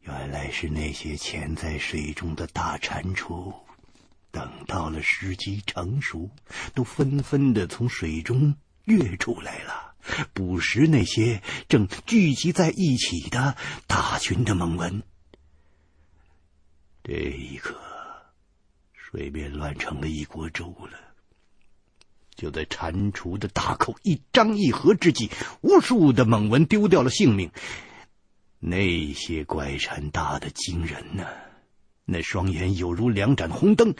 [0.00, 3.54] 原来是那些潜在水中的大蟾蜍，
[4.30, 6.30] 等到了时机成熟，
[6.74, 9.94] 都纷纷的从水中跃出来了，
[10.32, 15.02] 捕食那些正聚集在一起的大群的猛蚊。
[17.02, 17.74] 这一刻，
[18.92, 20.98] 水面乱成了一锅粥了。
[22.36, 27.50] 就在蟾蜍的大口一张一合之际，无数的猛蚊丢掉了性命。
[28.58, 31.26] 那些怪蟾大的惊人呐、
[32.04, 33.94] 那双眼有如两盏红灯，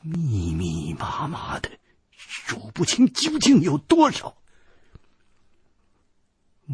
[0.00, 1.70] 密密麻麻的，
[2.10, 4.36] 数不清究竟有多少。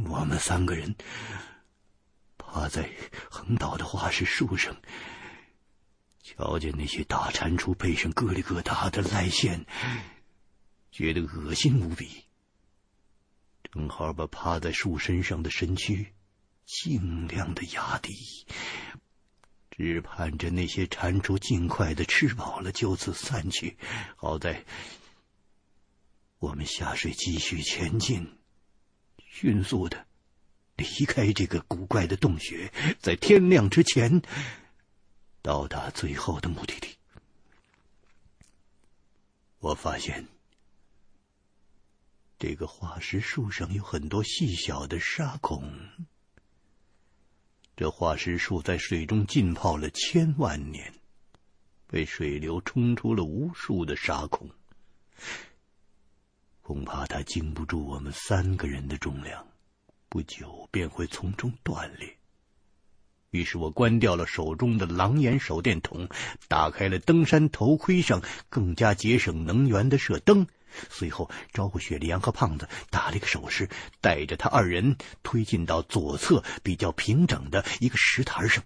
[0.06, 0.94] 我们三个人
[2.38, 2.88] 趴在
[3.28, 4.76] 横倒的化石树上。
[6.36, 9.66] 瞧见那些大蟾蜍背上疙里疙瘩的癞线，
[10.90, 12.24] 觉得恶心无比。
[13.70, 16.12] 正好把趴在树身上的身躯
[16.64, 18.46] 尽量的压低，
[19.70, 23.76] 只盼着那些蟾蜍尽快的吃饱了，就此散去。
[24.16, 24.64] 好在
[26.38, 28.38] 我们下水继续前进，
[29.18, 30.06] 迅速的
[30.76, 34.22] 离开这个古怪的洞穴，在天亮之前。
[35.42, 36.96] 到达最后的目的地，
[39.58, 40.24] 我发现
[42.38, 45.68] 这个化石树上有很多细小的沙孔。
[47.74, 50.94] 这化石树在水中浸泡了千万年，
[51.88, 54.48] 被水流冲出了无数的沙孔，
[56.60, 59.44] 恐怕它经不住我们三个人的重量，
[60.08, 62.16] 不久便会从中断裂。
[63.32, 66.06] 于是我关掉了手中的狼眼手电筒，
[66.48, 70.46] 打开了登山头盔上更加节省能源的射灯，
[70.90, 73.70] 随后招呼雪莉安和胖子打了一个手势，
[74.02, 78.62] 带着他二人推进到左侧比较平整的一个石台上。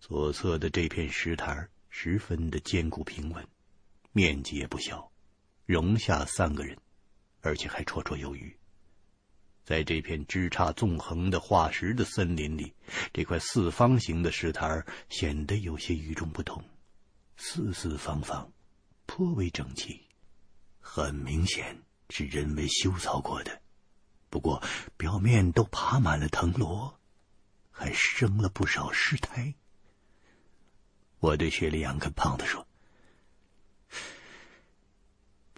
[0.00, 3.46] 左侧的这片石台十分的坚固平稳，
[4.10, 5.08] 面积也不小，
[5.66, 6.76] 容下三个人，
[7.42, 8.56] 而且还绰绰有余。
[9.66, 12.72] 在这片枝杈纵横的化石的森林里，
[13.12, 16.62] 这块四方形的石台显得有些与众不同，
[17.36, 18.52] 四四方方，
[19.06, 20.00] 颇为整齐。
[20.78, 23.60] 很明显是人为修造过的，
[24.30, 24.62] 不过
[24.96, 27.00] 表面都爬满了藤萝，
[27.72, 29.52] 还生了不少尸胎。
[31.18, 32.64] 我对雪莉杨跟胖子说：“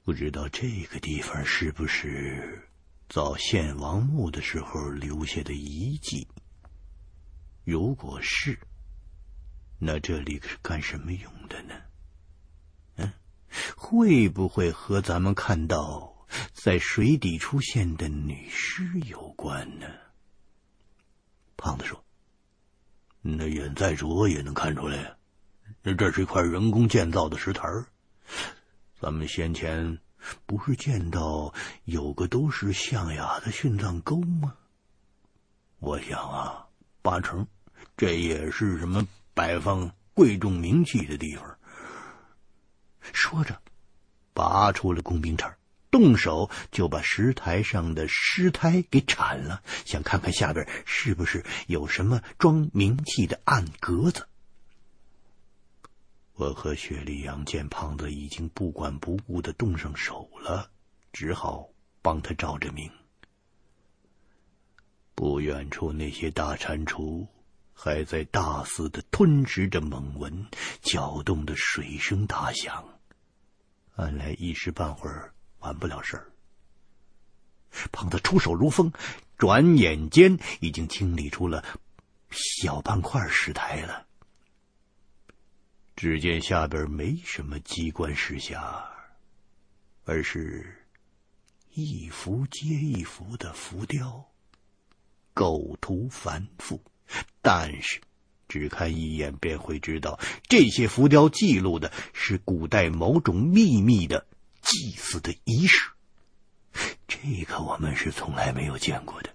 [0.02, 2.68] 不知道这个地方是不是
[3.09, 6.28] 造献王墓的时候留下的遗迹？
[7.64, 8.59] 如果是，
[9.78, 11.74] 那这里是干什么用的呢？
[12.96, 13.12] 嗯，
[13.76, 19.86] 会不会和咱们看到在水底出现的女尸有关呢？”
[21.56, 22.04] 胖子说
[23.22, 25.16] ：“那远在着也能看出来。”
[25.82, 27.86] 那这是一块人工建造的石台儿，
[29.00, 29.98] 咱们先前
[30.47, 31.53] 不是见到
[31.85, 34.55] 有个都是象牙的殉葬沟吗？
[35.79, 36.66] 我想啊，
[37.03, 37.47] 八成
[37.97, 41.57] 这也是什么摆放贵重冥器的地方。
[43.12, 43.61] 说着，
[44.35, 45.57] 拔出了工兵铲，
[45.91, 54.28] 动手就把石台上的尸胎给铲了，想看看下边是不是有什么装冥器的暗格子。
[56.39, 60.70] 我和雪莉杨见胖子已经不管不顾的动上手了，
[61.12, 61.68] 只好
[62.01, 62.89] 帮他照着明。
[65.16, 67.26] 不远处那些大蟾蜍
[67.74, 70.47] 还在大肆的吞食着猛蚊，
[70.80, 72.89] 搅动的水声大响，
[73.97, 76.30] 看来一时半会儿完不了事儿。
[77.91, 78.93] 胖子出手如风，
[79.36, 81.64] 转眼间已经清理出了
[82.30, 84.07] 小半块石台了。
[85.99, 88.84] 只见下边没什么机关石匣，
[90.05, 90.86] 而是
[91.74, 94.24] 一幅接一幅的浮雕，
[95.34, 96.80] 构图繁复，
[97.42, 98.01] 但是
[98.46, 104.24] 只看一眼便会知道，这些浮雕记录的是古代某种秘密的
[104.62, 105.90] 祭祀的仪式。
[107.09, 109.34] 这个我们是从来没有见过的，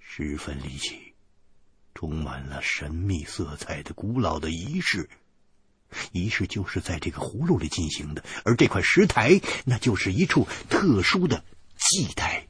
[0.00, 1.14] 十分离奇，
[1.94, 5.08] 充满了神秘色彩的古老的仪式。
[6.12, 11.44] 仪式就是在这个葫芦里进行的，而这块石台那就是一处特殊的
[11.76, 12.46] 祭台。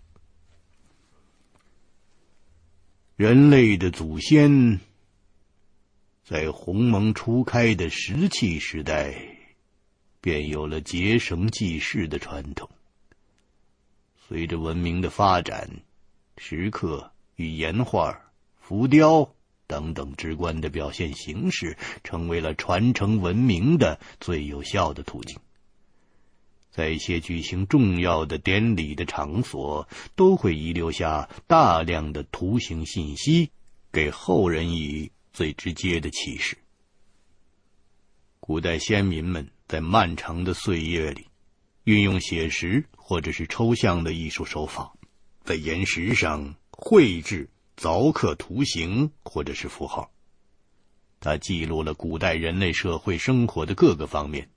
[3.16, 4.80] 人类的祖先
[6.24, 9.14] 在鸿蒙初开的石器时代，
[10.20, 12.68] 便有了结绳记事的传统。
[14.28, 15.68] 随着文明的发展，
[16.38, 18.18] 石刻与岩画、
[18.60, 19.34] 浮雕。
[19.66, 25.38] 等等直观的表现形式，成为了传承文明的最有效的途径。
[26.70, 29.86] 在一些举行重要的典礼的场所，
[30.16, 33.50] 都会遗留下大量的图形信息，
[33.92, 36.56] 给后人以最直接的启示。
[38.40, 41.26] 古代先民们在漫长的岁月里，
[41.84, 44.94] 运用写实或者是抽象的艺术手法，
[45.44, 47.50] 在岩石上绘制。
[47.76, 50.10] 凿刻图形或者是符号，
[51.20, 54.48] 它记录了古代人类社会生活的各个方面。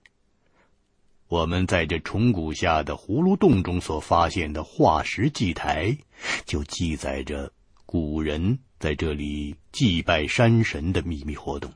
[1.28, 5.98] 我们在这虫谷下的葫芦洞中所发现的化石祭台，
[6.46, 7.52] 就记载着
[7.86, 11.74] 古人在这里祭拜山神的秘密活动。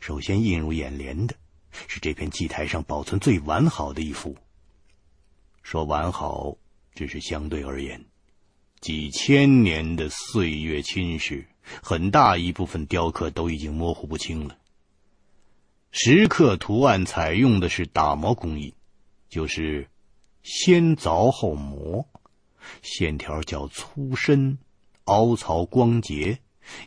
[0.00, 1.34] 首先映入眼帘的
[1.88, 4.34] 是这片祭台上保存最完好的一幅。
[5.62, 6.56] 说完好，
[6.94, 8.02] 只是相对而言。
[8.80, 11.44] 几千年的岁月侵蚀，
[11.82, 14.56] 很大一部分雕刻都已经模糊不清了。
[15.92, 18.72] 石刻图案采用的是打磨工艺，
[19.28, 19.86] 就是
[20.42, 22.08] 先凿后磨，
[22.80, 24.56] 线条较粗深，
[25.04, 26.38] 凹槽光洁，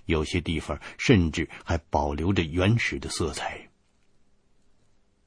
[0.06, 3.70] 有些地方甚至还保留着原始的色彩。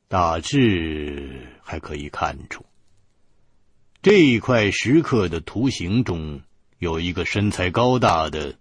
[0.09, 2.67] 大致还可以看出，
[4.03, 6.41] 这一块石刻的图形中。
[6.79, 8.55] 有一个身材高大的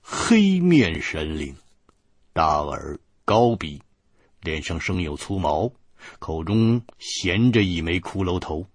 [0.00, 1.54] 黑面神灵，
[2.32, 3.80] 大耳高鼻，
[4.40, 5.72] 脸上生有粗毛，
[6.18, 8.66] 口中衔着一枚骷髅头，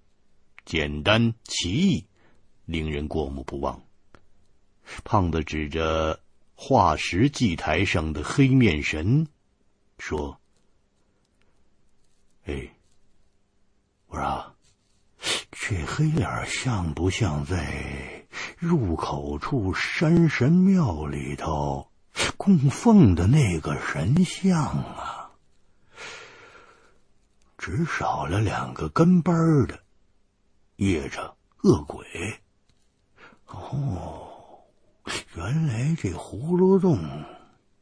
[0.63, 2.05] 简单奇异，
[2.65, 3.81] 令人过目不忘。
[5.03, 6.17] 胖子指着
[6.55, 9.27] 化石祭台上的黑面神，
[9.99, 10.39] 说
[12.47, 12.73] ：“哎，
[14.07, 14.55] 我说，
[15.51, 18.15] 这黑脸像不像在？”
[18.57, 21.91] 入口处山神庙里头
[22.35, 25.31] 供奉的那个神像啊，
[27.57, 29.35] 只少了两个跟班
[29.67, 29.79] 的，
[30.77, 31.33] 夜叉
[31.63, 32.05] 恶鬼。
[33.47, 34.61] 哦，
[35.35, 36.97] 原来这葫芦洞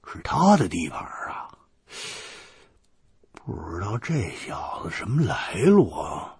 [0.05, 1.49] 是他的地盘啊！
[3.33, 6.35] 不知道这小子什么来路啊？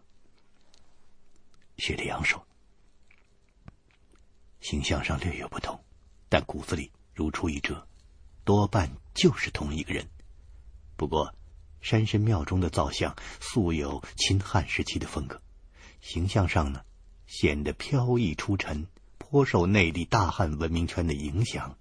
[1.77, 2.45] 雪莉杨说
[4.67, 5.79] ：“形象上略有不同，
[6.27, 7.87] 但骨子里如出一辙，
[8.43, 10.07] 多半就是同一个人。
[10.95, 11.35] 不过，
[11.81, 15.39] 山神庙中的造像素有秦汉时期的风格，
[16.01, 16.83] 形象上呢，
[17.27, 18.87] 显得飘逸出尘，
[19.19, 21.77] 颇受内地大汉文明圈的影响。”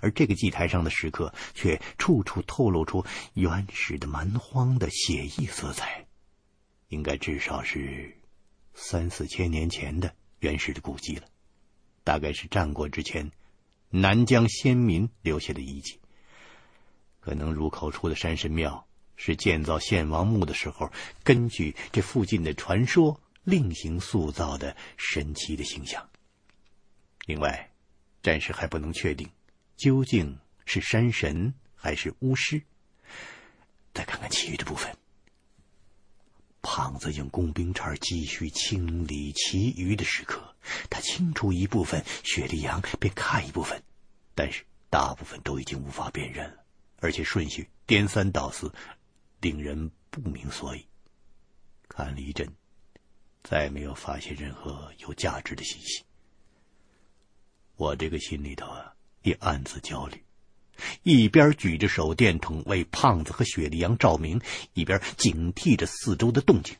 [0.00, 6.06] 而这个祭台上的石刻，却处处透露出原始的蛮荒的写意色彩，
[6.90, 8.16] 应该至少是
[8.72, 11.26] 三四千年前的原始的古迹了，
[12.04, 13.28] 大概是战国之前
[13.90, 15.98] 南疆先民留下的遗迹。
[17.18, 18.86] 可能入口处的山神庙
[19.16, 20.92] 是建造献王墓的时候，
[21.22, 26.06] 根据这附近的传说另行塑造的神奇的形象。
[27.26, 27.72] 另外，
[28.22, 29.28] 暂时还不能确定。
[29.76, 32.62] 究竟是山神还是巫师？
[33.92, 34.94] 再看看其余的部分。
[36.62, 40.53] 胖子用工兵铲继续清理其余的石刻，
[40.90, 43.82] 他清除一部分，雪莉杨便看一部分，
[44.34, 46.64] 但是大部分都已经无法辨认了，
[47.00, 48.72] 而且顺序颠三倒四，
[49.40, 50.86] 令人不明所以。
[51.88, 52.48] 看了一阵，
[53.42, 56.02] 再没有发现任何有价值的信息。
[57.76, 58.90] 我这个心里头啊。
[59.24, 60.22] 也暗自焦虑，
[61.02, 64.38] 一边举着手电筒为胖子和雪莉杨照明，
[64.74, 66.76] 一边警惕着四周的动静。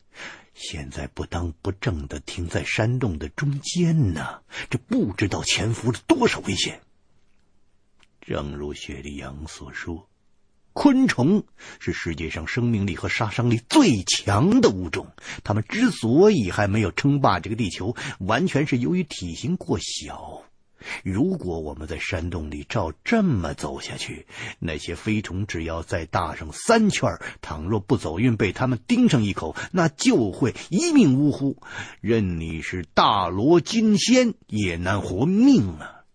[0.55, 6.81] 现在不当不正的停在山洞的中间呢，这不知道潜伏了多少危险。
[8.21, 10.09] 正如雪莉杨所说，
[10.71, 11.43] 昆虫
[11.79, 15.11] 是世界上生命力和杀伤力最强的物种。
[15.43, 20.41] 它们之所以还没有称霸这个地球，完全是由于体型过小。
[21.03, 24.25] 如果我们在山洞里照这么走下去，
[24.59, 27.09] 那些飞虫只要再大上三圈，
[27.41, 31.61] 倘若不走运被他们叮上一口，那就会一命呜呼，
[32.01, 36.05] 任你是大罗金仙也难活命啊！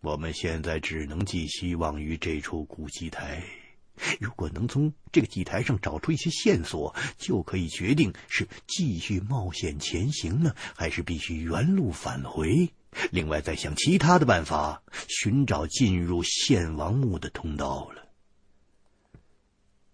[0.00, 3.42] 我们现在只能寄希望于这处古祭台，
[4.20, 12.70] 如果能从这个祭台上找出一些线索，就可以决定是继续冒险前行呢，还是必须原路返回。
[13.12, 18.08] 另外，再想其他的办法，寻找进入献王墓的通道了。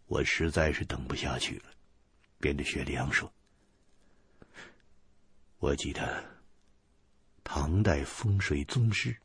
[0.07, 1.64] 我实在是等不下去了，
[2.38, 3.32] 便对雪莉杨说
[5.59, 6.24] ：“我记得
[7.42, 9.16] 唐代风水宗师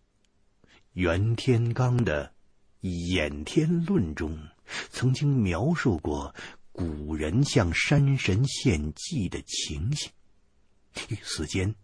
[0.94, 2.34] 袁天罡的
[3.12, 4.38] 《演天论》中，
[4.90, 6.34] 曾经描述过
[6.72, 10.10] 古人向山神献祭的情形，
[11.10, 11.76] 与此间。”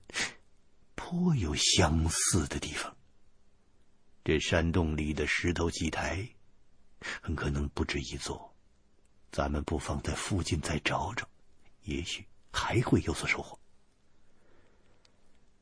[1.05, 2.95] 颇有相似的地方。
[4.23, 6.25] 这山洞里的石头祭台，
[7.21, 8.55] 很可能不止一座。
[9.29, 11.27] 咱们不妨在附近再找找，
[11.81, 13.59] 也许还会有所收获。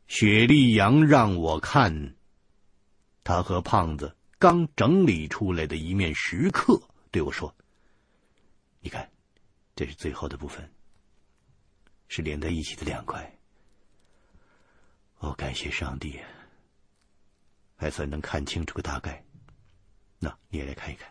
[0.05, 2.15] 雪莉杨让我看，
[3.23, 6.79] 他和胖子刚整理出来的一面石刻，
[7.09, 7.53] 对我说
[8.79, 9.11] ：“你看，
[9.75, 10.71] 这是最后的部分，
[12.09, 13.35] 是连在一起的两块。”
[15.21, 16.19] 哦，感谢上帝，
[17.75, 19.23] 还算能看清楚个大概。
[20.17, 21.07] 那你也来看一看。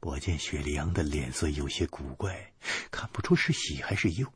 [0.00, 2.52] 我见雪莉昂的脸色有些古怪，
[2.90, 4.26] 看不出是喜还是忧，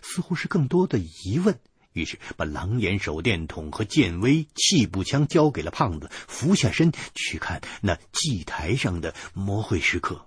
[0.00, 1.60] 似乎是更多的疑问。
[1.92, 10.26] 于是把狼眼手电筒和剑威气步枪交给了胖子，俯下身去看那祭台上的魔绘石刻。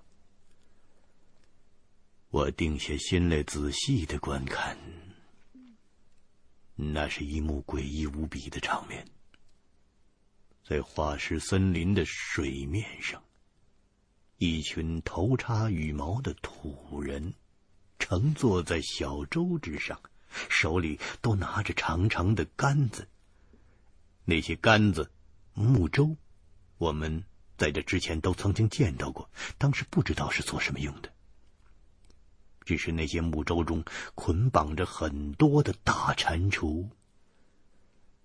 [2.30, 4.78] 我定下心来，仔细的观看。
[6.76, 9.06] 那是一幕诡异无比的场面，
[10.66, 13.22] 在化石森林的水面上，
[14.38, 17.32] 一群头插羽毛的土人，
[18.00, 20.00] 乘坐在小舟之上，
[20.48, 23.08] 手里都拿着长长的杆子。
[24.24, 25.12] 那些杆子、
[25.52, 26.16] 木舟，
[26.78, 27.24] 我们
[27.56, 31.13] 在这之前都曾经见到过，当时不知道是做什么用的。
[32.64, 33.84] 只是那些木舟中
[34.14, 36.88] 捆绑着很多的大蟾蜍，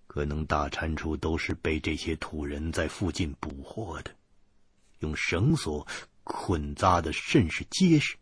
[0.08, 4.16] 可能大蟾蜍都是被这些土人在附近捕获的，
[5.00, 5.86] 用绳索
[6.24, 8.16] 捆扎的甚是结实。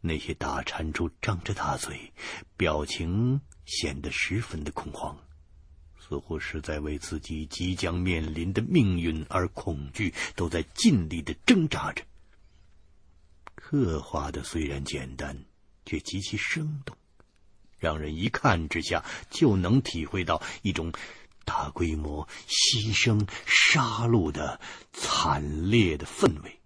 [0.00, 2.12] 那些大蟾蜍张着大嘴，
[2.56, 5.18] 表情显得十分的恐慌，
[5.98, 12.04] 似乎是在为自己即将面临的命运而恐惧，都在尽力的挣扎着。
[13.70, 15.44] 刻画的虽然简单，
[15.84, 16.96] 却极其生动，
[17.78, 20.90] 让人一看之下就能体会到一种
[21.44, 24.58] 大规模牺牲、杀戮的
[24.94, 26.58] 惨烈的氛围。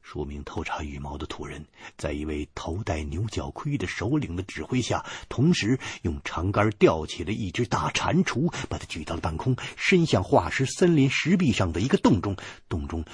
[0.00, 1.66] 数名偷查羽毛的土人，
[1.98, 12.34] 在一位头戴牛角盔的首领的指挥下，同时用长杆吊起了一只大蟾蜍，把它举到了半空，伸向化石森林石壁上的一个洞中。
[12.70, 13.04] 洞中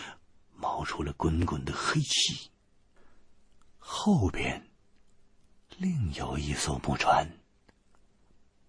[0.55, 2.49] 冒出了滚滚的黑气。
[3.89, 4.61] 后边
[5.79, 7.25] 另有一艘木船，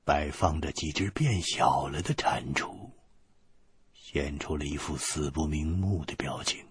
[0.05, 2.91] 摆放着几只变小了的蟾蜍，
[3.95, 6.63] 现出了一副死不瞑目的表情。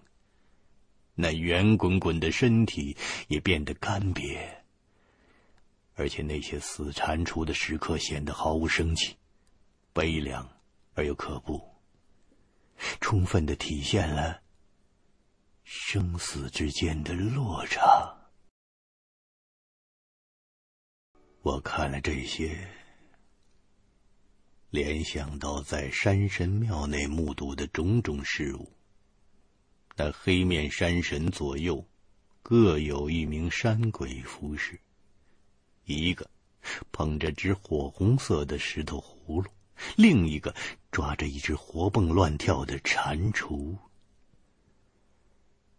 [1.13, 2.95] 那圆滚滚的身体
[3.27, 4.39] 也变得干瘪，
[5.95, 9.17] 而且那些死蟾蜍的时刻显得毫无生气，
[9.91, 10.49] 悲凉
[10.93, 11.61] 而又可怖，
[13.01, 14.39] 充分的体现了
[15.65, 18.13] 生死之间的落差。
[21.47, 22.57] 我看了这些，
[24.69, 28.69] 联想到在山神庙内目睹的种种事物。
[29.95, 31.87] 那黑面山神左右，
[32.43, 34.77] 各有一名山鬼服侍。
[35.85, 36.29] 一个
[36.91, 39.49] 捧着只火红色的石头葫芦，
[39.95, 40.53] 另一个
[40.91, 43.73] 抓着一只活蹦乱跳的蟾蜍。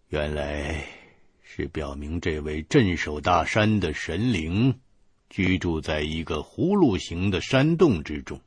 [0.08, 0.82] 原来
[1.42, 4.80] 是表明这位镇守大山的神灵，
[5.30, 8.40] 居住在一个葫芦形的山洞之中。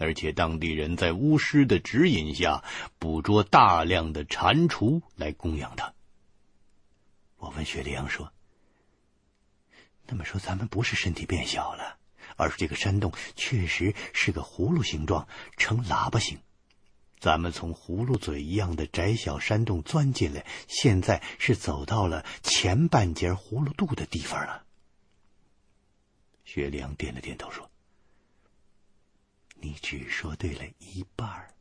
[0.00, 2.62] 而且当地人在巫师的指引下，
[3.00, 5.92] 捕捉大量的蟾蜍来供养他。
[7.38, 8.32] 我问雪莉杨说
[10.06, 11.98] ：“那么说，咱们不是身体变小了，
[12.36, 15.26] 而是这个山洞确实是个葫芦形状，
[15.56, 16.38] 呈喇叭形。
[17.18, 24.62] 咱们从葫芦嘴一样的窄小山洞钻进来，现在是走到了前半截葫芦肚的地方了。”
[26.48, 27.70] 雪良点了点头说。
[29.60, 31.52] 你只说对了一半儿。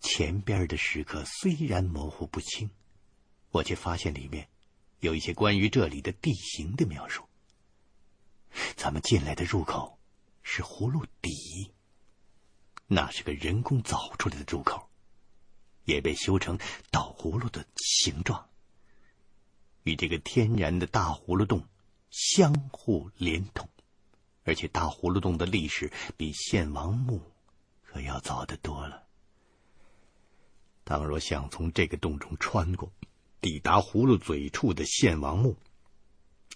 [0.00, 2.68] 前边的石刻虽然模糊不清，
[3.50, 4.46] 我却发现里面
[5.00, 7.26] 有一些关于这里的地形的描述。
[8.76, 9.98] 咱们进来的入口
[10.42, 11.72] 是葫芦底，
[12.88, 14.90] 那是个人工凿出来的入口，
[15.86, 16.58] 也被修成
[16.90, 18.50] 倒葫芦的形状，
[19.84, 21.66] 与这个天然的大葫芦洞
[22.12, 23.68] 相互连通。
[24.44, 27.20] 而且大葫芦洞的历史比献王墓
[27.84, 29.02] 可要早得多了。
[30.84, 32.92] 倘若想从这个洞中穿过，
[33.40, 35.56] 抵达葫芦嘴处的献王墓，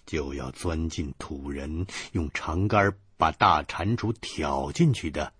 [0.05, 5.33] 就要钻进土人用长杆把大蟾蜍挑进去的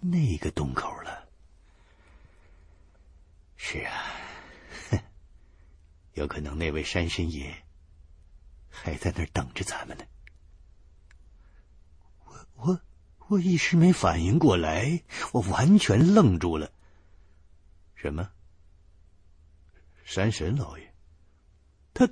[0.00, 1.28] 那个洞口了。
[3.56, 3.92] 是啊，
[4.90, 4.98] 哼，
[6.14, 7.64] 有可能那位山神爷
[8.72, 10.04] 还在那儿等着咱们呢。
[12.24, 12.80] 我我
[13.28, 15.02] 我一时没反应过来，
[15.32, 16.72] 我完全愣住了。
[17.94, 18.30] 什么？
[20.04, 20.94] 山神老爷？
[21.94, 22.06] 他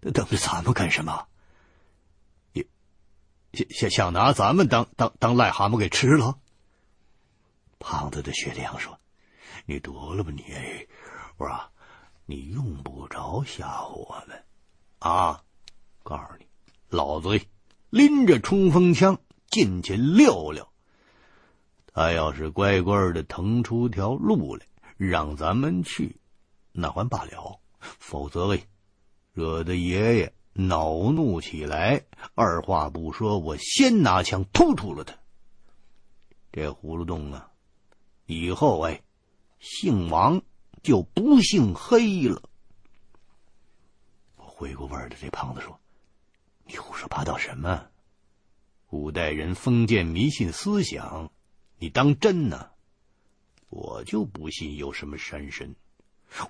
[0.00, 1.28] 他等着咱们干什么？
[2.52, 2.66] 也
[3.52, 6.38] 想想想拿咱们当当当癞蛤蟆给吃了？
[7.78, 8.98] 胖子的雪亮说
[9.66, 10.44] ：“你得了吧你！
[11.36, 11.72] 我说
[12.26, 14.44] 你用不着吓唬我们
[15.00, 15.44] 啊！
[16.02, 16.46] 告诉你，
[16.88, 17.40] 老子
[17.90, 19.18] 拎着冲锋枪。”
[19.52, 20.66] 进去溜溜，
[21.92, 26.16] 他要是乖乖的腾出条路来让咱们去，
[26.72, 28.64] 那还罢了；否则，喂，
[29.34, 32.02] 惹得爷爷恼怒起来，
[32.34, 35.14] 二话不说，我先拿枪突突了他。
[36.50, 37.52] 这葫芦洞啊，
[38.24, 39.02] 以后哎，
[39.60, 40.40] 姓王
[40.82, 42.42] 就不姓黑了。
[44.36, 45.78] 我回过味儿的这胖子说
[46.72, 47.86] ：“你胡说八道什么？”
[48.88, 51.30] 古代人封建迷信思想，
[51.78, 52.70] 你当真呢？
[53.68, 55.74] 我就不信有什么山神。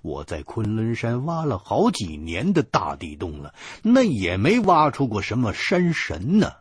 [0.01, 3.53] 我在昆仑山挖了好几年的大地洞了，
[3.83, 6.53] 那也没挖出过什么山神呢。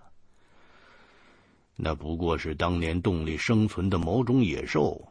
[1.75, 5.07] 那不过是当年洞里生存的某种野兽。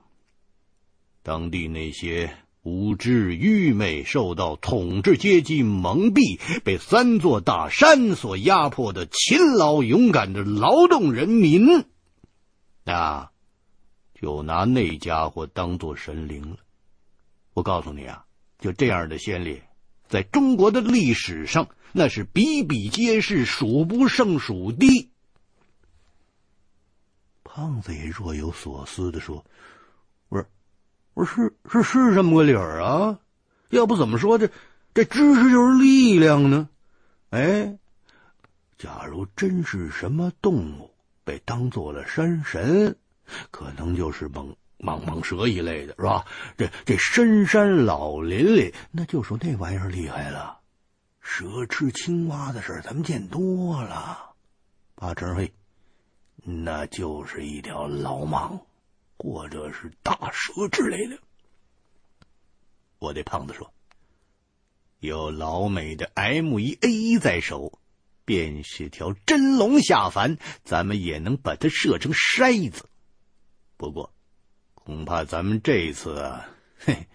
[1.22, 2.32] 当地那些。
[2.63, 11.87] 无知愚昧，受到统治阶级蒙蔽，被三座大山所压迫的勤劳勇敢的劳动人民，
[12.85, 13.33] 啊，
[14.15, 16.59] 就拿那家伙当做神灵了。
[17.55, 18.27] 我告诉你啊，
[18.59, 19.67] 就这样的先烈，
[20.07, 25.11] 在中国的历史上那是比比皆是，数不胜数的。
[27.43, 29.43] 胖子也若有所思地说：“。”
[31.21, 33.18] 不是是是这么个理儿啊？
[33.68, 34.49] 要不怎么说这
[34.95, 36.71] 这知识就是力量呢？
[37.29, 37.77] 哎，
[38.79, 40.91] 假如真是什么动物
[41.23, 42.97] 被当做了山神，
[43.51, 46.25] 可能就是某蟒蟒蛇一类的，是吧？
[46.57, 50.59] 这这深山老林里，那就说那玩意儿厉害了。
[51.21, 54.31] 蛇吃青蛙的事儿，咱们见多了。
[54.95, 55.53] 八成嘿，
[56.43, 58.59] 那就是一条老蟒，
[59.21, 61.18] 或者是大蛇之类的。
[62.99, 63.73] 我对胖子说
[65.01, 67.79] ：“有老美的 M 一 A 一在手，
[68.25, 72.89] 便是条真龙下凡，咱们也能把它射成筛子。
[73.77, 74.12] 不过……”
[74.83, 77.07] 恐怕咱们这次啊，嘿，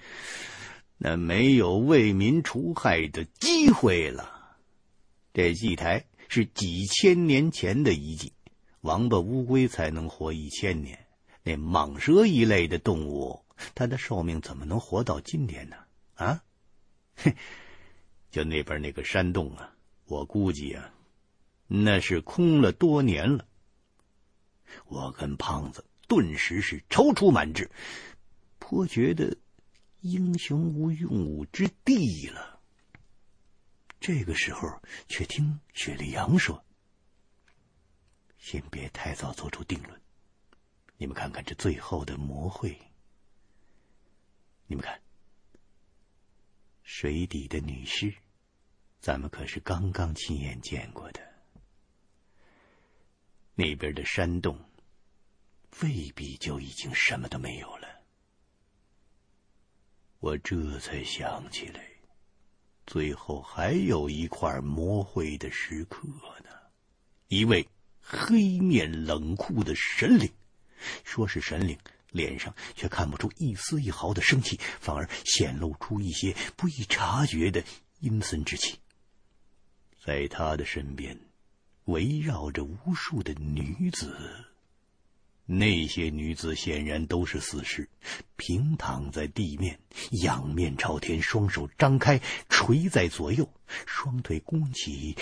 [0.97, 4.55] 那没有为民除害的机会了。
[5.33, 8.31] 这祭台是几千年前的遗迹，
[8.79, 11.04] 王八乌龟才能活一千年，
[11.45, 15.77] 那蟒蛇一类的动物，它的寿命怎么能活到今天呢？
[16.15, 16.43] 啊，
[17.15, 17.35] 嘿，
[18.31, 19.73] 就那边那个山洞啊，
[20.05, 20.91] 我估计啊，
[21.67, 23.47] 那是空了多年了。
[24.87, 25.85] 我跟胖子。
[26.07, 27.71] 顿时是踌躇满志，
[28.59, 29.35] 颇觉得
[30.01, 32.59] 英雄无用武之地了。
[33.99, 34.69] 这个时候，
[35.07, 36.63] 却听雪莉杨说
[38.37, 39.99] ：“先别太早做出定论，
[40.97, 42.77] 你们看看这最后的魔会。
[44.67, 44.99] 你们看，
[46.83, 48.13] 水底的女尸，
[48.99, 51.21] 咱们可是刚刚亲眼见过的。
[53.55, 54.59] 那边的山洞。”
[55.81, 57.87] 未必就已经什么都没有了。
[60.21, 61.85] 我这才想起来，
[62.87, 66.07] 最后还有一块魔会的石刻
[66.45, 66.49] 呢。
[67.27, 67.67] 一位
[67.99, 70.31] 黑面冷酷的神灵，
[71.03, 71.77] 说是神灵，
[72.11, 77.63] 脸上却看不出一丝一毫的生气，反而显露出一些不易察觉的
[77.99, 78.77] 阴森之气。
[80.03, 81.19] 在他的身边，
[81.85, 84.15] 围绕着无数的女子。
[85.47, 87.87] 那些女子显然都是死尸，
[88.35, 89.79] 平躺在地面，
[90.23, 92.19] 仰面朝天，双手张开
[92.49, 93.47] 垂在左右，
[93.85, 95.15] 双腿弓起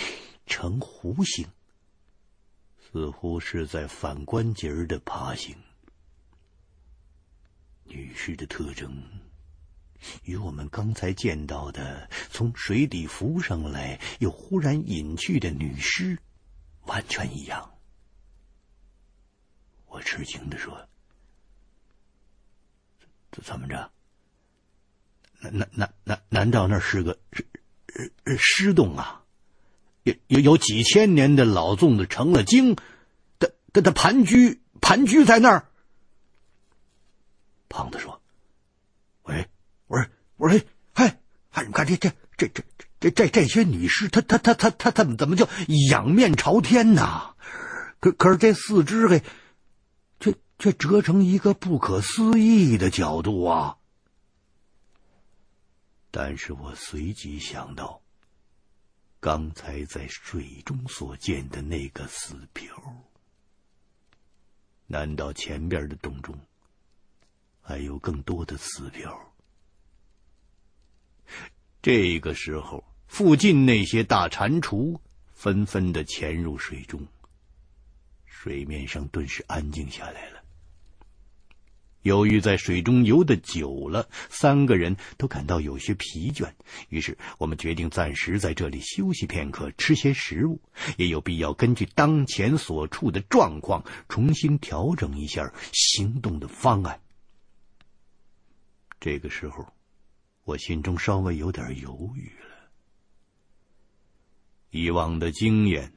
[0.46, 1.46] 呈弧形，
[2.94, 5.52] 似乎是在反关节的爬行。
[7.82, 9.02] 女尸的特征
[10.22, 16.16] 与我们刚才见到的从水底浮上来又忽然隐去的女尸
[16.82, 17.68] 完全一样。
[19.86, 20.88] 我吃惊地说
[23.32, 23.90] ：“这怎么着？
[25.40, 27.44] 难难难难难道那是个尸
[28.38, 29.23] 尸洞啊？
[30.04, 32.76] 有有有几千年的老粽子成了精，
[33.38, 35.68] 他他他盘踞盘踞在那儿。”
[37.68, 38.22] 胖子说
[39.24, 39.48] ：“喂，
[39.88, 40.58] 我说我说，
[40.94, 41.12] 嘿，
[41.50, 42.62] 嗨，你看这这这这
[43.00, 45.48] 这这这些女尸，她她她她她怎么怎么就
[45.90, 47.34] 仰面朝天呢？
[47.98, 49.20] 可可是这四肢嘿。”
[50.56, 53.76] 却折成一个不可思议的角度啊！
[56.12, 58.00] 但是我随即想到，
[59.24, 62.76] 刚才在水中所见的那个死漂，
[64.86, 66.38] 难道前边的洞中
[67.62, 69.34] 还有更多的死漂？
[71.80, 75.00] 这个时候，附近那些大蟾蜍
[75.32, 77.00] 纷纷的潜入水中，
[78.26, 80.33] 水面上顿时安静下来了。
[82.04, 86.52] 由于在水中游得久了，三个人都感到有些疲倦，
[86.90, 90.60] 于是我们决定暂时在这里休息片刻，吃些食物，
[90.98, 97.00] 也有必要根据当前所处的状况重新调整一下行动的方案。
[99.00, 99.66] 这个时候，
[100.44, 102.70] 我心中稍微有点犹豫了。
[104.68, 105.90] 以往的经验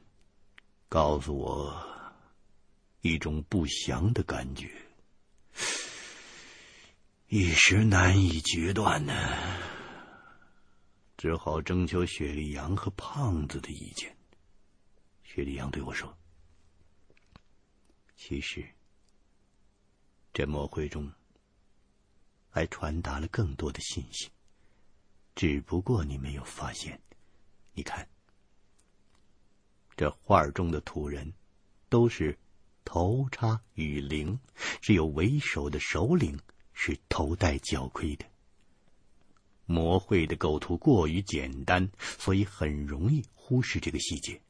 [0.88, 1.76] 告诉我
[3.02, 4.70] 一种不祥的感觉。
[7.30, 9.12] 一时难以决断呢，
[11.18, 14.16] 只好征求雪莉杨和胖子的意见。
[15.24, 16.16] 雪莉杨对我说
[18.16, 18.66] ：“其实，
[20.32, 21.12] 这魔会中
[22.48, 24.30] 还传达了更多的信息，
[25.34, 26.98] 只不过你没有发现。
[27.74, 28.08] 你看，
[29.98, 31.30] 这画中的土人
[31.90, 32.38] 都是
[32.86, 34.38] 头插羽翎，
[34.80, 36.34] 只有为首的首领。”
[36.80, 38.24] 是头戴角盔的。
[39.66, 44.40] 魔会的构图过于简单，所以很容易忽视这个细节。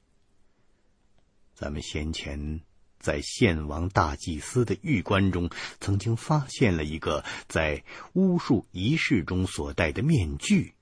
[1.55, 2.61] 咱们先前
[3.01, 5.49] 在献王大祭司的玉棺中，
[5.81, 10.74] 曾经发现了一个在巫术仪式中所戴的面具，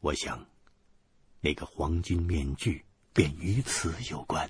[0.00, 0.46] 我想，
[1.40, 4.48] 那个黄金面具便与此有关。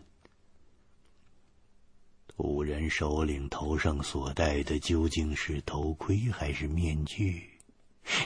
[2.36, 7.42] 五人首领头上所戴的究竟是头盔还是面具？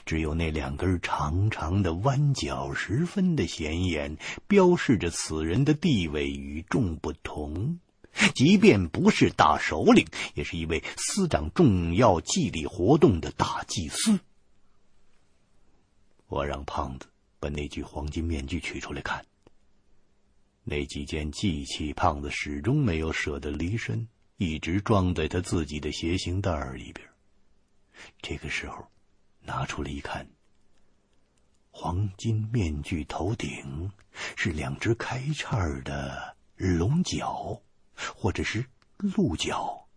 [0.04, 4.16] 只有那两根长长的弯角十分的显眼，
[4.48, 7.78] 标示着此人的地位与众不同。
[8.34, 10.04] 即便不是大首领，
[10.34, 14.18] 也是一位司掌重要祭礼活动的大祭司。
[16.26, 17.06] 我让胖子
[17.38, 19.24] 把那具黄金面具取出来看。
[20.62, 24.06] 那几件祭器，胖子始终没有舍得离身，
[24.36, 27.06] 一直装在他自己的斜行袋里边。
[28.22, 28.86] 这个时候，
[29.42, 30.26] 拿出来一看，
[31.70, 33.90] 黄金面具头顶
[34.36, 37.60] 是两只开叉的龙角，
[37.94, 38.64] 或者是
[38.98, 39.88] 鹿角，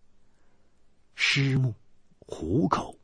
[1.14, 1.74] 狮目、
[2.20, 2.98] 虎口，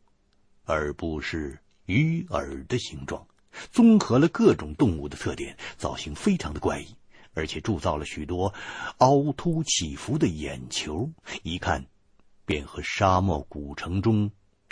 [0.64, 3.26] 而不是鱼耳的形状，
[3.70, 6.96] 综合了各种动物的特点，造型非常的怪异。
[7.32, 8.52] 而且铸造了许多
[8.98, 11.10] 凹凸起伏的眼球，
[11.42, 11.86] 一看
[12.44, 14.30] 便和沙漠古城中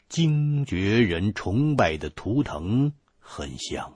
[0.08, 3.94] 精绝人崇拜的图腾很像。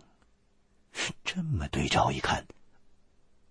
[1.24, 2.46] 这么对照一看，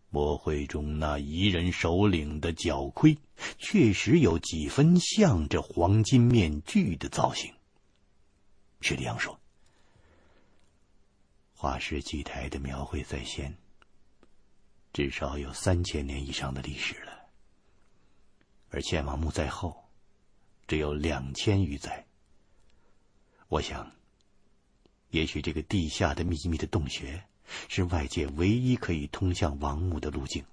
[0.09, 3.17] 魔会中那彝人首领的角盔
[3.57, 7.51] 确实有几分像这黄金面具的造型。
[8.81, 9.39] 薛里阳说
[11.53, 13.55] ：“化石祭台的描绘在先。”
[14.93, 17.29] 至少有三千年以上的历史了，
[18.69, 19.89] 而献王墓在后，
[20.67, 22.05] 只有两千余载。
[23.47, 23.89] 我想，
[25.09, 27.23] 也许这个地下的秘密的洞穴，
[27.69, 30.43] 是外界唯一可以通向王墓的路径。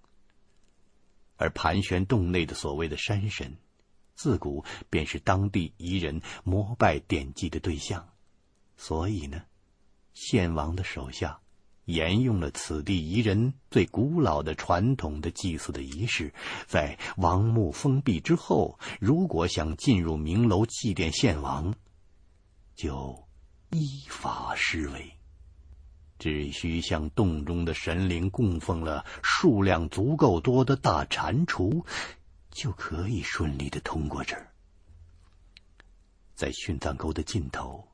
[1.36, 3.56] 而盘旋洞内的所谓的山神，
[4.14, 8.08] 自古便是当地彝人膜拜奠祭的对象，
[8.76, 9.44] 所以呢，
[10.14, 11.40] 献王的手下。
[11.88, 16.30] 沿用了此地彝人最古老的传统的祭祀的仪式，
[16.66, 21.74] 在王墓封闭之后，如果想进入明楼祭奠献王，
[22.76, 23.26] 就
[23.70, 25.10] 依法施为，
[26.18, 31.82] 只需向洞中的神灵供奉了数量足够多的大蟾蜍，
[32.50, 34.52] 就可以顺利的通过这儿。
[36.34, 37.88] 在殉葬沟的尽头，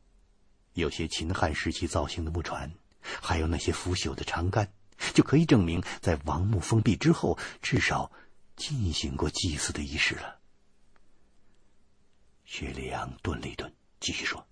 [0.72, 2.68] 有些秦汉时期造型的木船。
[3.22, 4.72] 还有那些腐朽的长杆，
[5.12, 8.10] 就可以证明在王墓封闭之后，至少
[8.56, 10.38] 进行过祭祀的仪式了。
[12.44, 14.46] 薛里阳顿了一顿，继续说：“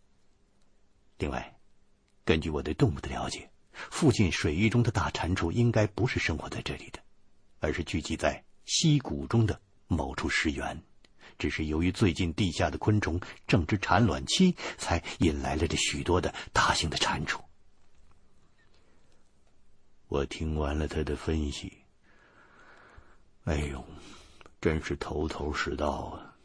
[1.18, 1.57] 另外，
[2.24, 3.48] 根据我对动物的了解，
[3.90, 6.98] 附近水域中的大蟾蜍应该不是生活在这里的，
[7.61, 10.82] 而是聚集在溪谷中的某处石原，
[11.38, 17.40] 只是由于最近地下的昆虫正值产卵期，才引来了这许多的大型的蟾蜍。”
[20.12, 21.72] 我听完了他的分析，
[23.44, 23.82] 哎呦，
[24.60, 26.36] 真是头头是道啊！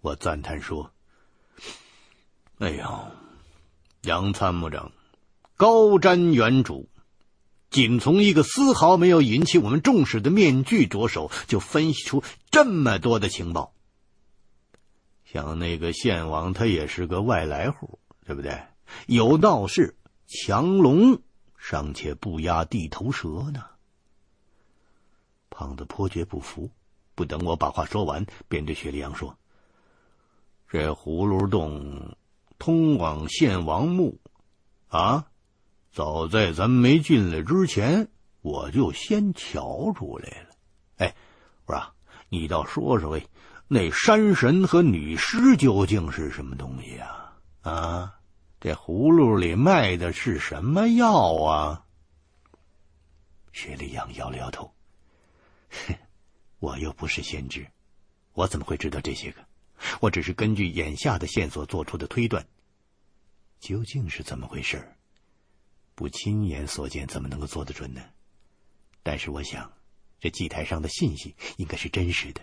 [0.00, 0.90] 我赞叹说
[2.58, 3.06] ：“哎呦，
[4.02, 4.90] 杨参谋长，
[5.56, 6.86] 高瞻远瞩，
[7.70, 13.72] 仅从一个丝毫没有引起我们重视的面具着手，就分析出这么多的情报。
[15.24, 18.60] 像那个献王，他也是个外来户，对不对？
[19.06, 21.22] 有道是强龙。”
[21.66, 23.64] 尚且不压地头蛇呢。
[25.48, 26.70] 胖子颇觉不服，
[27.14, 29.34] 不等我把话说完，便对雪里阳说
[30.68, 32.18] ：“这葫芦洞
[32.58, 34.20] 通往献王墓，
[34.88, 35.24] 啊，
[35.90, 38.08] 早在咱没进来之前，
[38.42, 40.50] 我就先瞧出来了。
[40.98, 41.16] 哎，
[41.64, 41.82] 我说，
[42.28, 43.26] 你倒说说，喂，
[43.68, 47.32] 那山神和女尸究竟是什么东西啊？
[47.62, 48.18] 啊？”
[48.64, 51.84] 这葫芦里卖的是什么药啊？
[53.52, 54.74] 薛里阳摇了摇头，
[55.68, 55.94] 哼，
[56.60, 57.70] 我又不是先知，
[58.32, 59.44] 我怎么会知道这些个？
[60.00, 62.48] 我只是根据眼下的线索做出的推断。
[63.60, 64.96] 究竟是怎么回事？
[65.94, 68.02] 不亲眼所见，怎么能够做得准呢？
[69.02, 69.70] 但是我想，
[70.18, 72.40] 这祭台上的信息应该是真实的，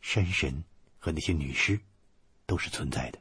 [0.00, 0.62] 山神
[1.00, 1.80] 和那些女尸
[2.46, 3.18] 都是存在的。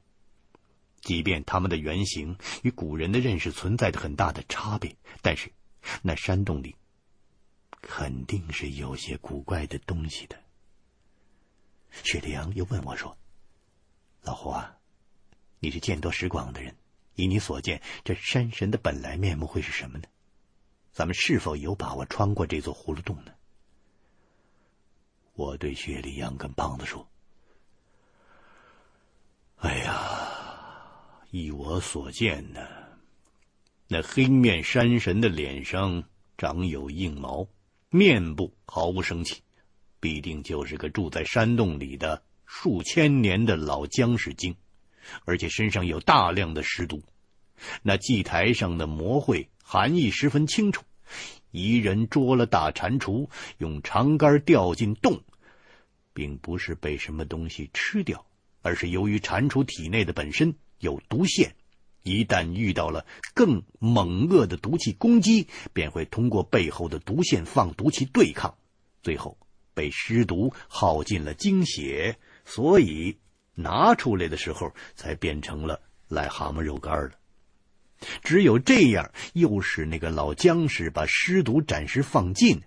[1.03, 5.51] 即便他们的原型与古人的认识存在着很大的差别，但是
[6.01, 6.73] 那山洞里
[7.81, 10.41] 肯定是有些古怪的东西的。
[11.91, 13.17] 雪里阳又问我说
[14.23, 14.77] ：“老胡啊，
[15.59, 16.73] 你是见多识广的人，
[17.15, 20.05] 以你所见，这山神的本来面目会是什么呢？
[20.93, 23.33] 咱们是否有把握穿过这座葫芦洞呢？”
[25.35, 27.05] 我对雪里阳跟胖子说
[29.59, 30.29] ：“哎呀。”
[31.33, 32.61] 依我所见呢，
[33.87, 36.03] 那黑面山神的脸上
[36.37, 37.47] 长有硬毛，
[37.89, 39.41] 面部毫无生气，
[39.99, 44.55] 必定就是个住在山洞里的数千年的老僵尸精，
[45.25, 47.01] 而且身上有大量的尸毒。
[47.81, 50.83] 那祭台上的魔绘含义十分清楚：
[51.49, 53.27] 一人捉了大蟾蜍，
[53.57, 55.19] 用长竿吊进洞，
[56.13, 58.23] 并不是被什么东西吃掉，
[58.61, 60.53] 而是由于蟾蜍体内的本身
[60.83, 61.55] 有毒腺，
[62.03, 63.03] 一旦遇到了
[63.33, 68.55] 更猛恶的毒气攻击，便会通过背后的毒腺放毒气对抗，
[69.01, 69.35] 最后。
[69.75, 73.17] 被尸毒耗尽了精血，所以
[73.55, 77.11] 拿出来的时候才变成了癞蛤蟆肉干了。
[78.21, 82.61] 只有这样，又使那个老僵尸把尸毒暂时放尽，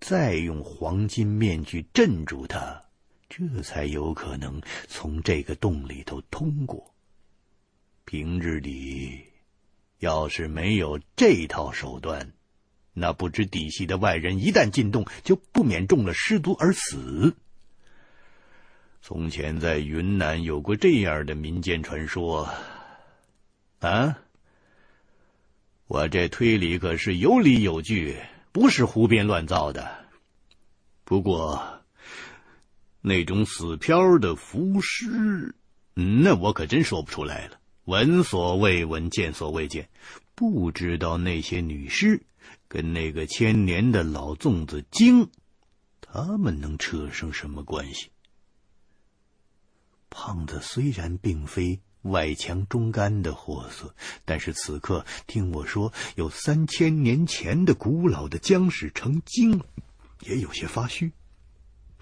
[0.00, 2.82] 再用黄金面具镇住它，
[3.28, 4.58] 这才有可能
[4.88, 6.95] 从这个洞里头通过。
[8.06, 9.20] 平日里，
[9.98, 12.32] 要是没有这套手段，
[12.92, 17.34] 那不知底细的外人一旦进洞，就不免中了尸毒而死。
[19.02, 22.48] 从前在云南有过这样的民间传说，
[23.80, 24.16] 啊，
[25.88, 28.16] 我这推理可是有理有据，
[28.52, 30.06] 不是胡编乱造的。
[31.02, 31.82] 不过，
[33.00, 35.56] 那种死飘的浮尸，
[35.94, 37.58] 那我可真说不出来了。
[37.86, 39.88] 闻所未闻，见所未见，
[40.36, 42.22] 不知道那些女尸。
[42.68, 45.30] 跟那个千年的老粽子精，
[46.00, 48.10] 他们能扯上什么关系？
[50.10, 59.62] 胖子虽然并非外强中干的货色，但是此刻听我说有三千年前的古老的僵尸成精，
[60.22, 61.12] 也有些发虚。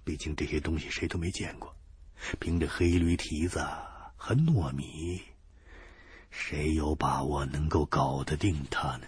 [0.03, 1.75] 毕竟这些东西谁都没见过，
[2.39, 3.59] 凭着黑驴蹄子
[4.17, 5.21] 和糯米，
[6.37, 9.07] 谁有把握能够搞得定他呢？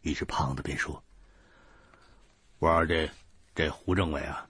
[0.00, 1.04] 于是胖子便说
[2.58, 3.10] ：“我说这
[3.54, 4.46] 这胡政委啊，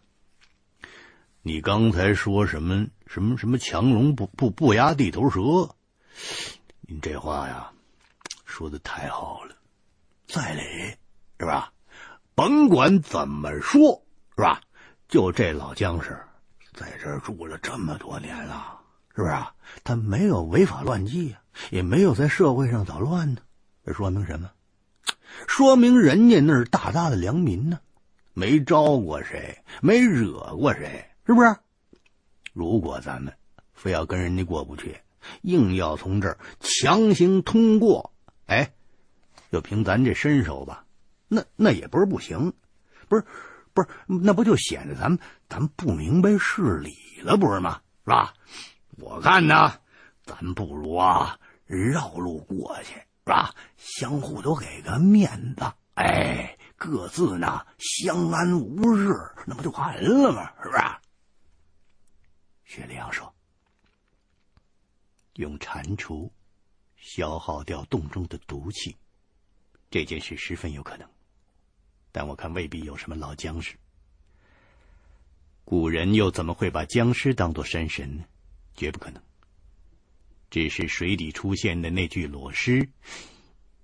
[1.43, 5.75] 你刚才说什么什么什么强龙不不不压地头蛇？
[6.81, 7.73] 您这话呀，
[8.47, 9.57] 说的太好了，
[10.27, 10.63] 在理
[11.39, 11.73] 是吧？
[12.35, 14.03] 甭管怎么说，
[14.37, 14.61] 是吧？
[15.09, 16.19] 就这老僵尸
[16.73, 18.81] 在这儿住了这么多年了，
[19.15, 19.55] 是不是啊？
[19.83, 21.41] 他没有违法乱纪呀，
[21.71, 23.41] 也没有在社会上捣乱呢，
[23.85, 24.51] 这说明什么？”
[25.49, 27.81] 说明人家那是大大的良民呢，
[28.35, 31.57] 没招过谁，没惹过谁，是不是？
[32.53, 33.33] 如果咱们
[33.73, 34.97] 非要跟人家过不去，
[35.43, 38.13] 硬要从这儿强行通过，
[38.47, 38.73] 哎，
[39.51, 40.85] 就凭咱这身手吧，
[41.27, 42.53] 那那也不是不行，
[43.09, 43.25] 不是，
[43.73, 47.81] 不是，那不就显得咱们咱们不明白事理了，不是吗？
[48.05, 48.35] 是吧？
[48.99, 49.81] 我看呢，
[50.25, 52.95] 咱不如啊绕路过去。
[53.27, 53.55] 是吧？
[53.79, 55.65] 相互都给个面子，
[55.95, 59.15] 哎，各自呢相安无事，
[59.47, 60.53] 那不就完了吗？
[60.63, 60.83] 是不是？
[62.67, 63.35] 薛立阳说
[65.37, 66.31] ：“用蟾蜍
[66.99, 68.95] 消耗掉洞中的毒气，
[69.91, 71.09] 这件事十分有可能，
[72.13, 73.75] 但我看未必有什么老僵尸。
[75.65, 78.25] 古人又怎么会把僵尸当作山神呢？
[78.75, 79.23] 绝不可能。”
[80.51, 82.89] 只是水底出现的那具裸尸，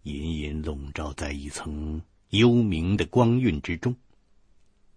[0.04, 3.96] 隐隐笼罩在一层幽冥的光晕之中，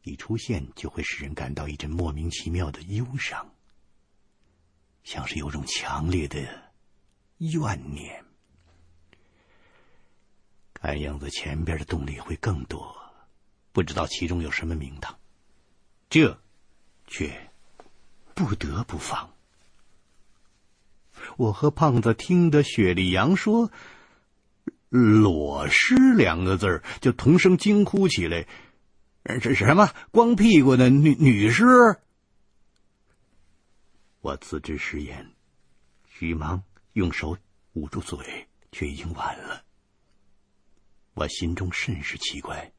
[0.03, 3.51] 一出现就会使人感到一阵莫名其妙的忧伤，
[5.03, 6.71] 像是有种强烈的
[7.39, 8.23] 怨念。
[10.75, 12.95] 看样子前边的洞里会更多，
[13.71, 15.17] 不知道其中有什么名堂，
[16.07, 16.39] 这
[17.07, 17.49] 却
[18.35, 19.32] 不得不防。
[21.38, 23.71] 我和胖子听得雪莉杨说
[24.89, 28.47] “裸尸”两个字就同声惊呼起来
[29.25, 29.89] ：“这是什么？
[30.11, 31.65] 光屁股的女女尸？”
[34.21, 35.31] 我自知失言，
[36.19, 36.63] 急忙
[36.93, 37.38] 用手
[37.73, 39.63] 捂住嘴，却已经晚了。
[41.15, 42.71] 我心中甚是奇怪，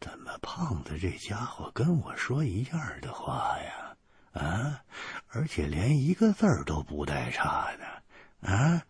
[0.00, 3.89] 怎么胖子这家伙跟我说一样的话呀？
[4.32, 4.84] 啊！
[5.28, 8.86] 而且连一个字儿都不带差的，啊！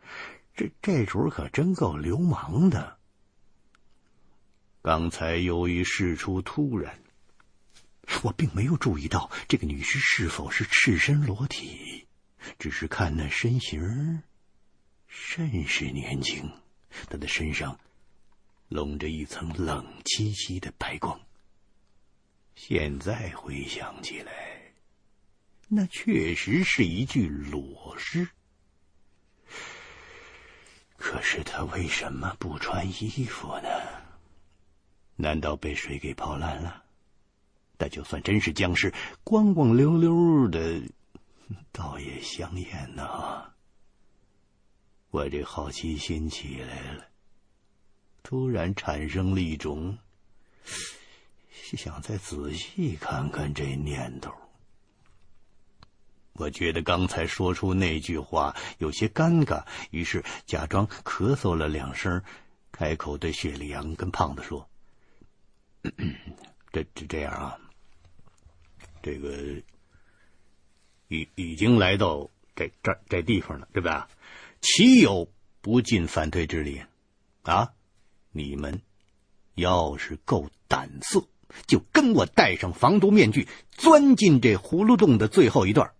[0.54, 2.98] 这这主可真够流氓的。
[4.82, 6.98] 刚才由于事出突然，
[8.22, 12.06] 我并没有注意到这个女尸是否是赤身裸体，
[12.58, 14.22] 只是看那身形
[15.06, 16.50] 甚是年轻，
[17.08, 17.78] 她的身上
[18.68, 21.18] 笼着一层冷凄凄的白光。
[22.54, 24.49] 现在回想起来。
[25.72, 28.28] 那确实是一具裸尸，
[30.96, 33.68] 可是他为什么不穿衣服呢？
[35.14, 36.82] 难道被水给泡烂了？
[37.76, 38.92] 但就算真是僵尸，
[39.22, 40.82] 光光溜溜的，
[41.70, 43.52] 倒也香艳呐。
[45.10, 47.06] 我这好奇心起来了，
[48.24, 49.96] 突然产生了一种
[51.76, 54.34] 想再仔细看看这念头。
[56.40, 62.22] 我觉得刚才说出那句话有些尴尬，于是假装咳嗽了两声，
[62.72, 64.66] 开口对雪莉杨跟胖子说
[66.72, 67.58] ：“这这这样啊。”
[69.02, 69.62] 这个
[71.08, 74.08] 已已经来到这这这地方了，对吧？
[74.62, 75.30] 岂有
[75.60, 76.80] 不尽反对之理？
[77.42, 77.70] 啊！
[78.32, 78.80] 你们
[79.56, 81.22] 要是够胆色，
[81.66, 85.92] 就跟我戴上防毒面具，钻进这葫芦洞的最后一段。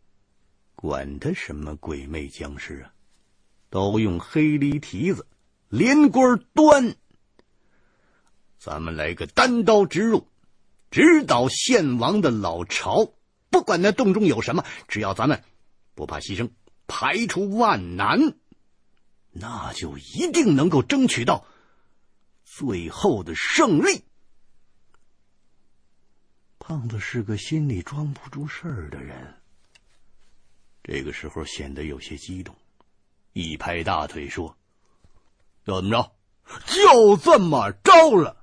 [0.80, 2.94] 管他什么鬼魅僵尸啊，
[3.68, 5.26] 都用黑犁蹄子
[5.68, 6.96] 连锅端。
[8.56, 10.26] 咱们来个单刀直入。
[10.90, 13.12] 直捣献王的老巢，
[13.50, 15.44] 不管那洞中有什么，只要咱们
[15.94, 16.50] 不怕牺牲，
[16.86, 18.38] 排除万难，
[19.32, 21.44] 那就一定能够争取到
[22.42, 24.02] 最后的胜利。
[26.58, 29.39] 胖子是个心里装不住事儿的人，
[30.82, 32.54] 这个时候显得有些激动，
[33.32, 34.56] 一拍大腿说
[35.66, 36.10] ：“要怎么着？
[36.66, 38.36] 就这么着了。”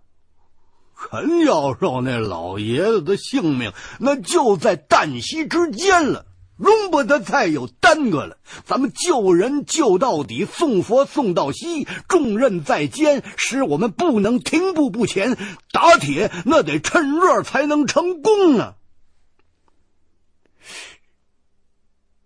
[1.00, 6.26] 肯要受那老爷子的性命，那就在旦夕之间了，
[6.56, 8.38] 容不得再有耽搁了。
[8.66, 15.38] 咱们救人救到底，送佛送到西，重任在肩，使我们不能停步不前。
[15.72, 18.76] 打铁那得趁热才能成功啊！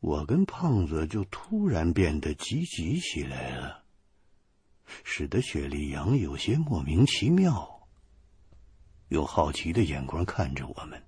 [0.01, 3.83] 我跟胖子就突然变得积极起来了，
[5.03, 7.87] 使得雪莉杨有些莫名其妙。
[9.09, 11.03] 用好奇的眼光看着我们，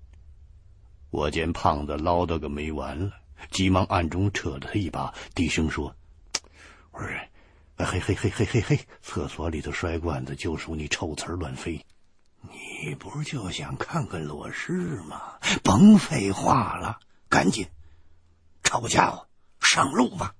[1.10, 3.12] 我见胖子唠叨个没完了，
[3.50, 5.96] 急忙暗中扯了他一把，低声说
[6.92, 7.08] ：“我说，
[7.76, 11.84] 嘿嘿嘿嘿嘿嘿，厕所里头摔罐子就属你臭词乱飞，
[12.42, 14.72] 你不是就想看看裸尸
[15.08, 15.40] 吗？
[15.64, 17.66] 甭废话了，赶紧
[18.80, 19.24] 好家伙
[19.60, 20.34] 上路吧。”